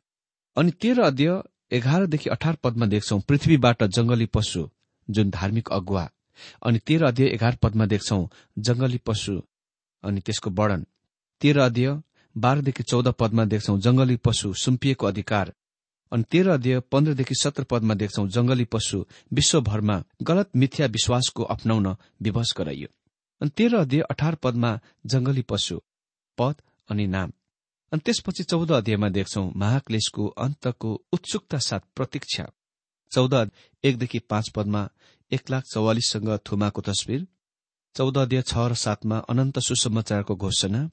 अनि 0.58 0.72
तेह्र 0.82 1.02
अध्याय 1.04 1.42
एघारदेखि 1.72 2.30
अठार 2.30 2.56
पदमा 2.64 2.86
देख्छौ 2.86 3.20
पृथ्वीबाट 3.20 3.84
जंगली 3.96 4.26
पशु 4.26 4.70
जुन 5.08 5.30
धार्मिक 5.30 5.70
अगुवा। 5.72 6.10
अनि 6.66 6.80
तेह्र 6.80 7.06
अध्याय 7.06 7.30
एघार 7.30 7.56
पदमा 7.56 7.86
देख्छौ 7.86 8.20
जंगली 8.58 8.98
पशु 9.06 9.42
अनि 10.04 10.20
त्यसको 10.22 10.50
वर्णन। 10.50 10.86
तेह्र 11.42 11.60
अध्यय 11.60 12.02
बाह्रदेखि 12.36 12.84
चौध 12.84 13.08
पदमा 13.20 13.46
देख्छौ 13.46 13.78
जंगली 13.78 14.16
पशु 14.18 14.54
सुम्पिएको 14.54 15.08
अधिकार। 15.08 15.54
अनि 16.12 16.24
तेह्र 16.32 16.50
अध्यय 16.50 16.80
पन्ध्रदेखि 16.80 17.36
सत्र 17.36 17.64
पदमा 17.64 17.94
देख्छौ 17.94 18.28
जंगली 18.28 18.66
पशु 18.66 19.06
विश्वभरमा 19.34 20.04
गलत 20.22 20.50
मिथ्या 20.56 20.88
विश्वासको 20.88 21.44
अप्नाउन 21.44 21.96
विवश 22.22 22.54
गराइयो। 22.58 22.88
अनि 23.42 23.50
तेह्र 23.50 23.78
अध्यय 23.78 24.02
अठार 24.02 24.36
पदमा 24.36 24.80
जंगली 25.06 25.42
पशु 25.42 25.82
पद 26.38 26.56
अनि 26.90 27.08
नाम। 27.08 27.32
अनि 27.92 28.02
त्यसपछि 28.06 28.44
चौध 28.44 28.72
अध्यायमा 28.72 29.10
देख्छौ 29.10 29.52
महाक्लेशको 29.56 30.28
अन्तको 30.28 30.94
उत्सुकता 31.12 31.58
साथ 31.58 31.80
प्रतीक्षा। 31.96 32.46
चौध 33.12 33.34
एकदेखि 33.84 34.20
पाँच 34.20 34.50
पदमा 34.50 34.90
एक 35.32 35.50
लाख 35.50 35.64
चौवालिससँग 35.64 36.38
थुमाको 36.38 36.82
तस्विर। 36.82 37.28
चौध 37.96 38.18
अध्यय 38.18 38.42
छ 38.42 38.58
र 38.58 38.74
सातमा 38.74 39.18
अनन्त 39.18 39.60
सुसमाचारको 39.60 40.36
घोषणा। 40.36 40.90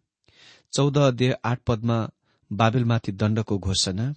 चौध 0.73 0.99
अध्यय 0.99 1.37
आठ 1.45 1.61
पदमा 1.67 1.99
बाबेलमाथि 2.53 3.13
दण्डको 3.13 3.59
घोषणा। 3.59 4.15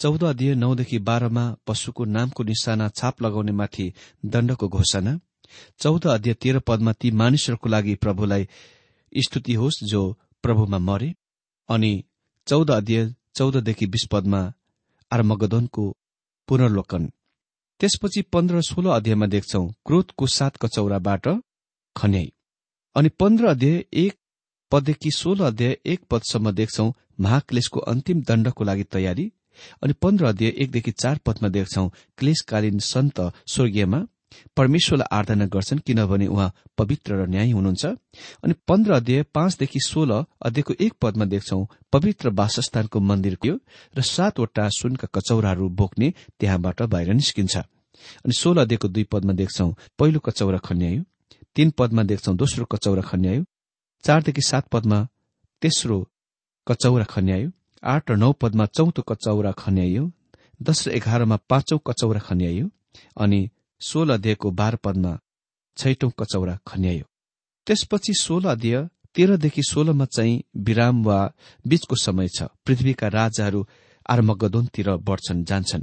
चौध 0.00 0.24
अध्यय 0.24 0.54
नौदेखि 0.54 0.98
बाह्रमा 0.98 1.44
पशुको 1.66 2.04
नामको 2.04 2.42
निशाना 2.44 2.88
छाप 2.88 3.22
लगाउनेमाथि 3.22 3.92
दण्डको 4.24 4.68
घोषणा। 4.68 5.18
चौध 5.78 6.06
अध्यय 6.06 6.34
तेह्र 6.34 6.58
पदमा 6.58 6.92
ती 6.92 7.10
मानिसहरूको 7.10 7.68
लागि 7.68 7.94
प्रभुलाई 7.94 8.48
स्तुति 9.12 9.54
होस् 9.54 9.84
जो 9.84 10.02
प्रभुमा 10.42 10.78
मरे। 10.78 11.14
अनि 11.68 12.04
चौध 12.46 12.70
अध्यय 12.70 13.14
चौधदेखि 13.34 13.86
बीस 13.86 14.06
पदमा 14.12 14.52
आर्मगदनको 15.10 15.96
पुनर्लोकन। 16.48 17.12
त्यसपछि 17.80 18.22
पन्ध्र 18.22 18.60
सोह्र 18.60 18.88
अध्यायमा 18.88 19.26
देख्छौ 19.26 19.66
क्रोधको 19.86 20.26
सात 20.26 20.56
कचौराबाट 20.56 21.28
खन्याई। 21.96 22.32
अनि 22.96 23.08
पन्ध्र 23.08 23.46
अध्याय 23.46 23.84
एक 23.92 24.14
पददेखि 24.72 25.10
सोह्र 25.10 25.42
अध्याय 25.42 25.76
एक 25.86 26.00
पदसम्म 26.10 26.50
देख्छौ 26.50 26.92
महाक्लेशको 27.20 27.80
अन्तिम 27.80 28.22
दण्डको 28.22 28.64
लागि 28.64 28.84
तयारी। 28.84 29.32
अनि 29.82 29.92
पन्ध्र 30.02 30.24
अध्याय 30.26 30.52
एकदेखि 30.62 30.92
चार 30.92 31.18
पदमा 31.26 31.48
देख्छौ 31.48 31.88
क्लेशकालीन 32.18 32.78
सन्त 32.84 33.20
स्वर्गीयमा 33.54 34.00
परमेश्वरलाई 34.56 35.08
आराधना 35.12 35.46
गर्छन् 35.46 35.78
किनभने 35.86 36.26
उहाँ 36.26 36.52
पवित्र 36.78 37.14
र 37.14 37.26
न्याय 37.28 37.50
हुनुहुन्छ। 37.50 37.84
अनि 38.44 38.54
पन्ध्र 38.68 38.92
अध्याय 38.92 39.22
पाँचदेखि 39.34 39.80
सोह्र 39.82 40.24
अध्ययको 40.46 40.74
एक 40.80 40.92
पदमा 41.02 41.24
देख्छौ 41.24 41.60
पवित्र 41.92 42.30
वासस्थानको 42.40 43.00
मन्दिर 43.00 43.34
थियो 43.42 43.54
र 43.96 44.02
सातवटा 44.06 44.68
सुनका 44.70 45.08
कचौराहरू 45.14 45.68
बोक्ने 45.80 46.12
त्यहाँबाट 46.40 46.82
बाहिर 46.92 47.12
निस्किन्छ। 47.14 47.56
अनि 47.56 48.32
सोह्र 48.32 48.60
अध्ययको 48.60 48.88
दुई 48.88 49.04
पदमा 49.12 49.32
देख्छौ 49.34 49.68
पहिलो 49.98 50.18
कचौरा 50.20 50.58
खन्यायो 50.58 51.02
तीन 51.56 51.70
पदमा 51.78 52.02
देख्छौ 52.02 52.32
दोस्रो 52.34 52.64
कचौरा 52.64 53.02
खन्यायो 53.02 53.44
चारदेखि 54.04 54.42
सात 54.42 54.68
पदमा 54.72 54.98
तेस्रो 55.62 55.98
कचौरा 56.66 57.04
खन्यायो 57.04 57.50
आठ 57.82 58.10
र 58.10 58.16
नौ 58.16 58.32
पदमा 58.32 58.66
चौथो 58.66 59.02
कचौरा 59.02 59.52
खन्याइयो 59.52 60.04
दश 60.62 60.86
र 60.88 60.90
एघारमा 60.90 61.36
पाँचौं 61.50 61.78
कचौरा 61.86 62.20
खन्याइयो 62.20 62.66
अनि 63.16 63.40
सोह्र 63.80 64.10
अध्यायको 64.12 64.50
बाह्र 64.50 64.76
पदमा 64.76 65.12
छैटौं 65.76 66.10
कचौरा 66.10 66.58
खन्यायो 66.66 67.04
त्यसपछि 67.66 68.12
सोह्र 68.20 68.48
अध्याय 68.48 68.88
तेह्रदेखि 69.14 69.62
सोह्रमा 69.62 70.04
चाहिँ 70.04 70.42
विराम 70.56 71.04
वा 71.04 71.18
बीचको 71.66 71.96
समय 71.96 72.28
छ। 72.28 72.42
पृथ्वीका 72.66 73.08
राजाहरू 73.08 73.60
आर्मगदोनतिर 74.08 74.88
बढ्छन् 75.06 75.44
जान्छन्। 75.44 75.82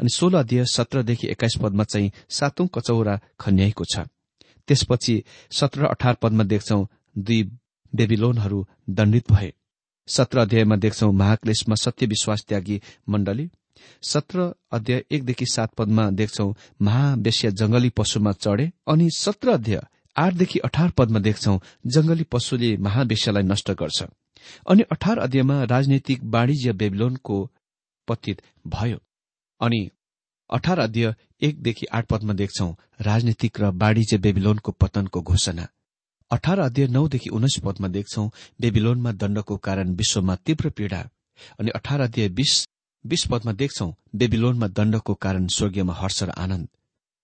अनि 0.00 0.08
सोह्र 0.08 0.36
अध्याय 0.36 0.64
सत्रदेखि 0.64 1.26
एक्काइस 1.28 1.56
पदमा 1.62 1.84
चाहिँ 1.84 2.12
सातौं 2.30 2.66
कचौरा 2.66 3.14
खन्याएको 3.40 3.84
छ। 3.84 4.06
त्यसपछि 4.68 5.14
सत्र 5.50 5.86
अठार 5.86 6.14
पदमा 6.14 6.44
देख्छौ 6.44 6.80
दुई 7.16 7.42
बेबिलोनहरू 7.92 8.66
दण्डित 8.90 9.32
भए। 9.32 9.52
सत्र 10.08 10.38
अध्यायमा 10.38 10.76
देख्छौ 10.76 11.10
महाक्लेशमा 11.12 11.74
सत्य 11.74 12.06
विश्वास 12.06 12.44
त्यागी 12.48 12.80
मण्डली। 13.08 13.48
सत्र 14.02 14.52
अध्याय 14.72 15.02
एकदेखि 15.10 15.46
सात 15.46 15.68
पदमा 15.74 16.10
देख्छौ 16.10 16.52
महावेश्य 16.82 17.50
जंगली 17.50 17.90
पशुमा 17.90 18.32
चढे 18.32 18.70
अनि 18.88 19.08
सत्र 19.10 19.50
अध्याय 19.50 19.80
आठदेखि 20.16 20.58
अठार 20.58 20.90
पदमा 20.90 21.18
देख्छौ 21.18 21.58
जंगली 21.86 22.22
पशुले 22.22 22.76
महावेश्यलाई 22.76 23.42
नष्ट 23.42 23.70
गर्छ। 23.70 24.02
अनि 24.68 24.82
अठार 24.92 25.18
अध्यायमा 25.18 25.62
राजनैतिक 25.64 26.24
वाणिज्य 26.24 26.72
बेबिलोनको 26.72 27.50
पतित 28.08 28.42
भयो। 28.66 28.98
अनि 29.60 29.88
अठार 30.50 30.78
अध्यय 30.78 31.14
एकदेखि 31.42 31.86
आठ 31.86 32.06
पदमा 32.06 32.32
देख्छौ 32.32 32.68
राजनीतिक 33.00 33.60
र 33.60 33.70
वाणिज्य 33.74 34.18
बेबिलोनको 34.18 34.72
पतनको 34.72 35.22
घोषणा। 35.22 35.66
अठार 36.30 36.58
अध्यय 36.58 36.86
नौदेखि 36.86 37.30
उन्नाइस 37.30 37.58
पदमा 37.64 37.88
देख्छौ 37.88 38.28
बेबिलोनमा 38.60 39.12
दण्डको 39.12 39.56
कारण 39.56 39.94
विश्वमा 39.94 40.34
तीव्र 40.36 40.70
पीड़ा। 40.70 41.00
अनि 41.60 41.70
अठार 41.70 42.00
अध्यय 42.00 42.28
बीस 42.28 42.66
बीस 43.04 43.26
पदमा 43.26 43.52
देख्छौ 43.52 43.88
बेबिलोनमा 44.14 44.66
दण्डको 44.68 45.14
कारण 45.14 45.46
स्वर्गीयमा 45.46 45.94
हर्ष 45.94 46.22
र 46.22 46.30
आनन्द। 46.30 46.68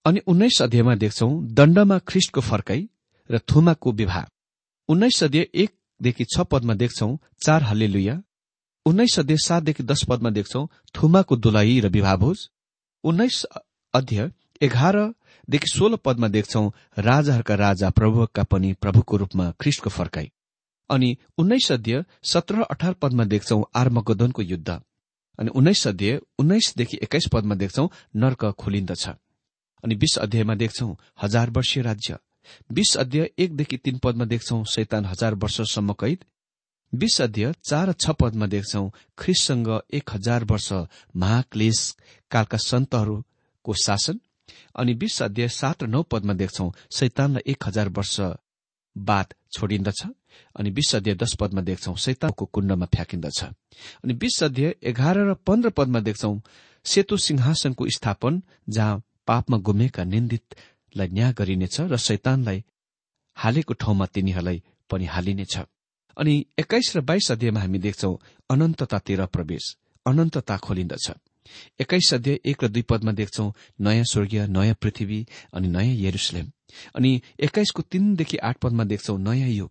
अनि 0.05 0.21
उन्नाइस 0.27 0.63
अध्यायमा 0.63 0.95
देख्छौ 0.95 1.29
दण्डमा 1.51 1.99
ख्रिस्टको 1.99 2.41
फर्काई 2.41 2.89
र 3.31 3.39
थुमाको 3.39 3.93
विवाह। 3.93 4.25
उन्नाइस 4.89 5.23
अध्यय 5.25 5.49
एकदेखि 5.55 6.25
छ 6.25 6.41
पदमा 6.41 6.75
देख्छौ 6.75 7.09
चार 7.45 7.63
हल्ले 7.63 7.87
लुया 7.87 8.23
उन्नाइस 8.87 9.19
अध्यय 9.19 9.37
सातदेखि 9.37 9.83
दश 9.83 10.05
पदमा 10.05 10.31
देख्छौ 10.31 10.67
थुमाको 10.95 11.37
दुलाइ 11.37 11.81
र 11.81 11.89
विवाह 11.89 12.17
भोज। 12.17 12.39
उन्नाइस 13.05 13.45
अध्यय 13.95 14.31
एघारदेखि 15.51 15.69
सोह्र 15.69 15.97
पदमा 15.97 16.29
देख्छौ 16.29 16.63
राजाहरूका 16.99 17.55
राजा 17.55 17.91
प्रभुका 17.91 18.43
पनि 18.43 18.73
प्रभुको 18.73 19.17
रूपमा 19.17 19.51
ख्रिस्टको 19.61 19.91
फर्काई। 19.91 20.31
अनि 20.91 21.17
उन्नाइस 21.39 21.73
अध्यय 21.73 22.05
सत्र 22.23 22.63
अठार 22.63 22.95
पदमा 22.95 23.25
देख्छौ 23.25 23.59
आर्मगदनको 23.75 24.43
युद्ध। 24.43 24.71
अनि 25.39 25.51
उन्नाइस 25.51 25.87
अध्याय 25.87 26.21
उन्नाइसदेखि 26.39 26.99
एक्काइस 27.03 27.29
पदमा 27.33 27.55
देख्छौ 27.55 27.91
नर्क 28.17 28.45
खोलिन्दछ। 28.59 29.09
अनि 29.85 29.95
बीस 29.95 30.19
अध्यायमा 30.19 30.55
देख्छौ 30.55 30.89
हजार 31.23 31.51
वर्षीय 31.51 31.83
राज्य। 31.83 32.19
बीस 32.73 32.97
अध्याय 32.97 33.31
एकदेखि 33.39 33.77
तीन 33.77 33.99
पदमा 33.99 34.25
देख्छौ 34.25 34.65
शैतान 34.65 35.05
हजार 35.05 35.35
वर्षसम्म 35.35 35.93
कैद। 35.93 36.25
बीस 36.93 37.21
अध्यय 37.21 37.55
चार 37.65 37.93
छ 37.93 38.11
पदमा 38.11 38.47
देख्छौ 38.47 38.89
ख्रिससँग 39.19 39.69
एक 39.95 40.11
हजार 40.11 40.45
वर्ष 40.45 40.73
महाक्लेश 41.17 41.97
कालका 42.31 42.59
सन्तहरूको 42.59 43.75
शासन। 43.75 44.21
अनि 44.75 44.95
बीस 44.95 45.23
अध्यय 45.23 45.49
सात 45.51 45.83
र 45.83 45.87
नौ 45.87 46.03
पदमा 46.03 46.35
देख्छौ 46.35 46.73
शैतानलाई 46.91 47.51
एक 47.53 47.67
हजार 47.67 47.89
वर्ष 47.89 48.21
बाद 48.97 49.35
छोडिन्दछ 49.53 50.03
अनि 50.57 50.71
विश्व 50.71 50.97
अध्यय 50.99 51.15
दश 51.15 51.35
पदमा 51.41 51.61
देख्छौ 51.63 51.95
सैताको 51.97 52.45
कुण्डमा 52.47 52.87
फ्याँकिन्दछ। 52.87 53.43
अनि 54.05 54.15
विश्व 54.15 54.45
अध्यय 54.47 54.75
एघार 54.83 55.19
र 55.19 55.35
पन्ध्र 55.47 55.71
पदमा 55.71 56.01
देख्छौ 56.01 56.33
सेतो 56.85 57.17
सिंहासनको 57.17 57.89
स्थापन 57.91 58.43
जहाँ 58.69 59.03
पापमा 59.27 59.57
गुमेका 59.59 60.05
निन्दितलाई 60.05 61.09
न्याय 61.09 61.33
गरिनेछ 61.33 61.81
र 61.81 61.97
शैतानलाई 61.97 62.65
हालेको 63.37 63.75
ठाउँमा 63.75 64.07
तिनीहरूलाई 64.07 64.63
पनि 64.91 65.07
हालिनेछ। 65.07 65.57
अनि 66.17 66.35
एक्काइस 66.59 66.97
र 66.97 67.01
बाइस 67.01 67.31
अध्यायमा 67.33 67.61
हामी 67.61 67.79
देख्छौ 67.79 68.13
अनन्ततातिर 68.51 69.25
प्रवेश 69.27 69.65
अनन्तता 70.07 70.57
खोलिन्दछ। 70.59 71.11
एक्काइस 71.81 72.15
अध्याय 72.15 72.39
एक 72.45 72.65
र 72.65 72.69
दुई 72.69 72.83
पदमा 72.83 73.13
देख्छौ 73.13 73.53
नयाँ 73.81 74.05
स्वर्गीय 74.05 74.47
नयाँ 74.47 74.75
पृथ्वी 74.75 75.27
अनि 75.55 75.69
नयाँ 75.69 75.95
यरुसलेम। 75.97 76.51
अनि 76.97 77.21
एक्काइसको 77.41 77.83
तीनदेखि 77.83 78.37
आठ 78.37 78.59
पदमा 78.59 78.85
देख्छौ 78.85 79.17
नयाँ 79.17 79.49
युग। 79.49 79.71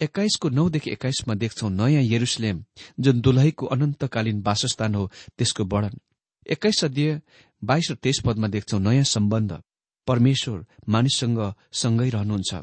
एक्काइसको 0.00 0.48
नौदेखि 0.48 0.90
एक्काइसमा 0.90 1.34
देख्छौ 1.34 1.68
नयाँ 1.68 2.02
यरुसलेम 2.02 2.64
जुन 3.00 3.20
दुलहीको 3.20 3.66
अनन्तकालीन 3.66 4.42
वासस्थान 4.42 4.94
हो 4.94 5.10
त्यसको 5.38 5.64
वर्णन। 5.64 5.98
एक्काइस 6.50 6.84
अध्यय 6.84 7.20
बाइस 7.64 7.90
र 7.90 7.94
तेइस 7.94 8.20
पदमा 8.24 8.48
देख्छौ 8.48 8.78
नयाँ 8.78 9.04
सम्बन्ध। 9.04 9.62
परमेश्वर 10.06 10.64
मानिससँग 10.88 11.54
सँगै 11.72 12.08
रहनुहुन्छ। 12.10 12.54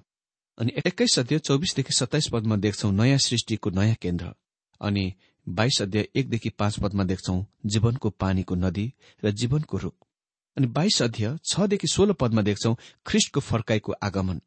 अनि 0.58 0.71
एक्काइस 0.86 1.19
अध्यय 1.19 1.39
चौबिसदेखि 1.39 1.93
सत्ताइस 1.93 2.28
पदमा 2.34 2.56
देख्छौ 2.56 2.91
नयाँ 2.91 3.17
सृष्टिको 3.17 3.69
नयाँ 3.69 3.95
केन्द्र। 4.01 4.34
अनि 4.82 5.13
बाइस 5.47 5.81
अध्यय 5.81 6.08
एकदेखि 6.15 6.49
पाँच 6.49 6.79
पदमा 6.79 7.03
देख्छौ 7.03 7.45
जीवनको 7.65 8.10
पानीको 8.10 8.55
नदी 8.55 8.93
र 9.23 9.31
जीवनको 9.31 9.77
रूख। 9.77 9.93
अनि 10.58 10.67
बाइस 10.67 11.01
अध्यय 11.01 11.38
छदेखि 11.45 11.88
सोह्र 11.88 12.13
पदमा 12.13 12.41
देख्छौ 12.41 12.73
ख्रिस्टको 13.05 13.39
फर्काईको 13.39 13.91
आगमन। 14.03 14.41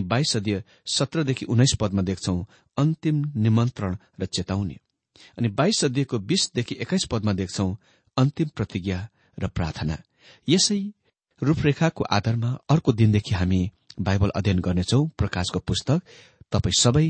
बाइस 0.00 0.36
अध्यय 0.36 0.62
सत्रदेखि 0.86 1.46
उन्नाइस 1.46 1.76
पदमा 1.80 2.02
देख्छौ 2.02 2.46
अन्तिम 2.76 3.32
निमन्त्रण 3.36 3.96
र 4.20 4.26
चेतावनी। 4.26 4.78
अनि 5.38 5.48
बाइस 5.48 5.84
अध्ययको 5.84 6.18
बीसदेखि 6.18 6.74
एक्काइस 6.74 7.04
पदमा 7.10 7.32
देख्छौ 7.32 7.68
अन्तिम 8.16 8.48
प्रतिज्ञा 8.56 9.08
र 9.38 9.48
प्रार्थना। 9.48 9.98
यसै 10.48 10.80
रूपरेखाको 11.42 12.04
आधारमा 12.04 12.58
अर्को 12.70 12.92
दिनदेखि 12.92 13.34
हामी 13.34 13.70
बाइबल 14.00 14.30
अध्ययन 14.36 14.58
गर्नेछौ 14.58 15.04
प्रकाशको 15.18 15.58
पुस्तक। 15.58 16.02
तपाई 16.52 16.72
सबै 16.80 17.06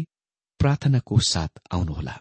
प्रार्थनाको 0.59 1.19
साथ 1.21 1.61
आउनुहोला। 1.73 2.21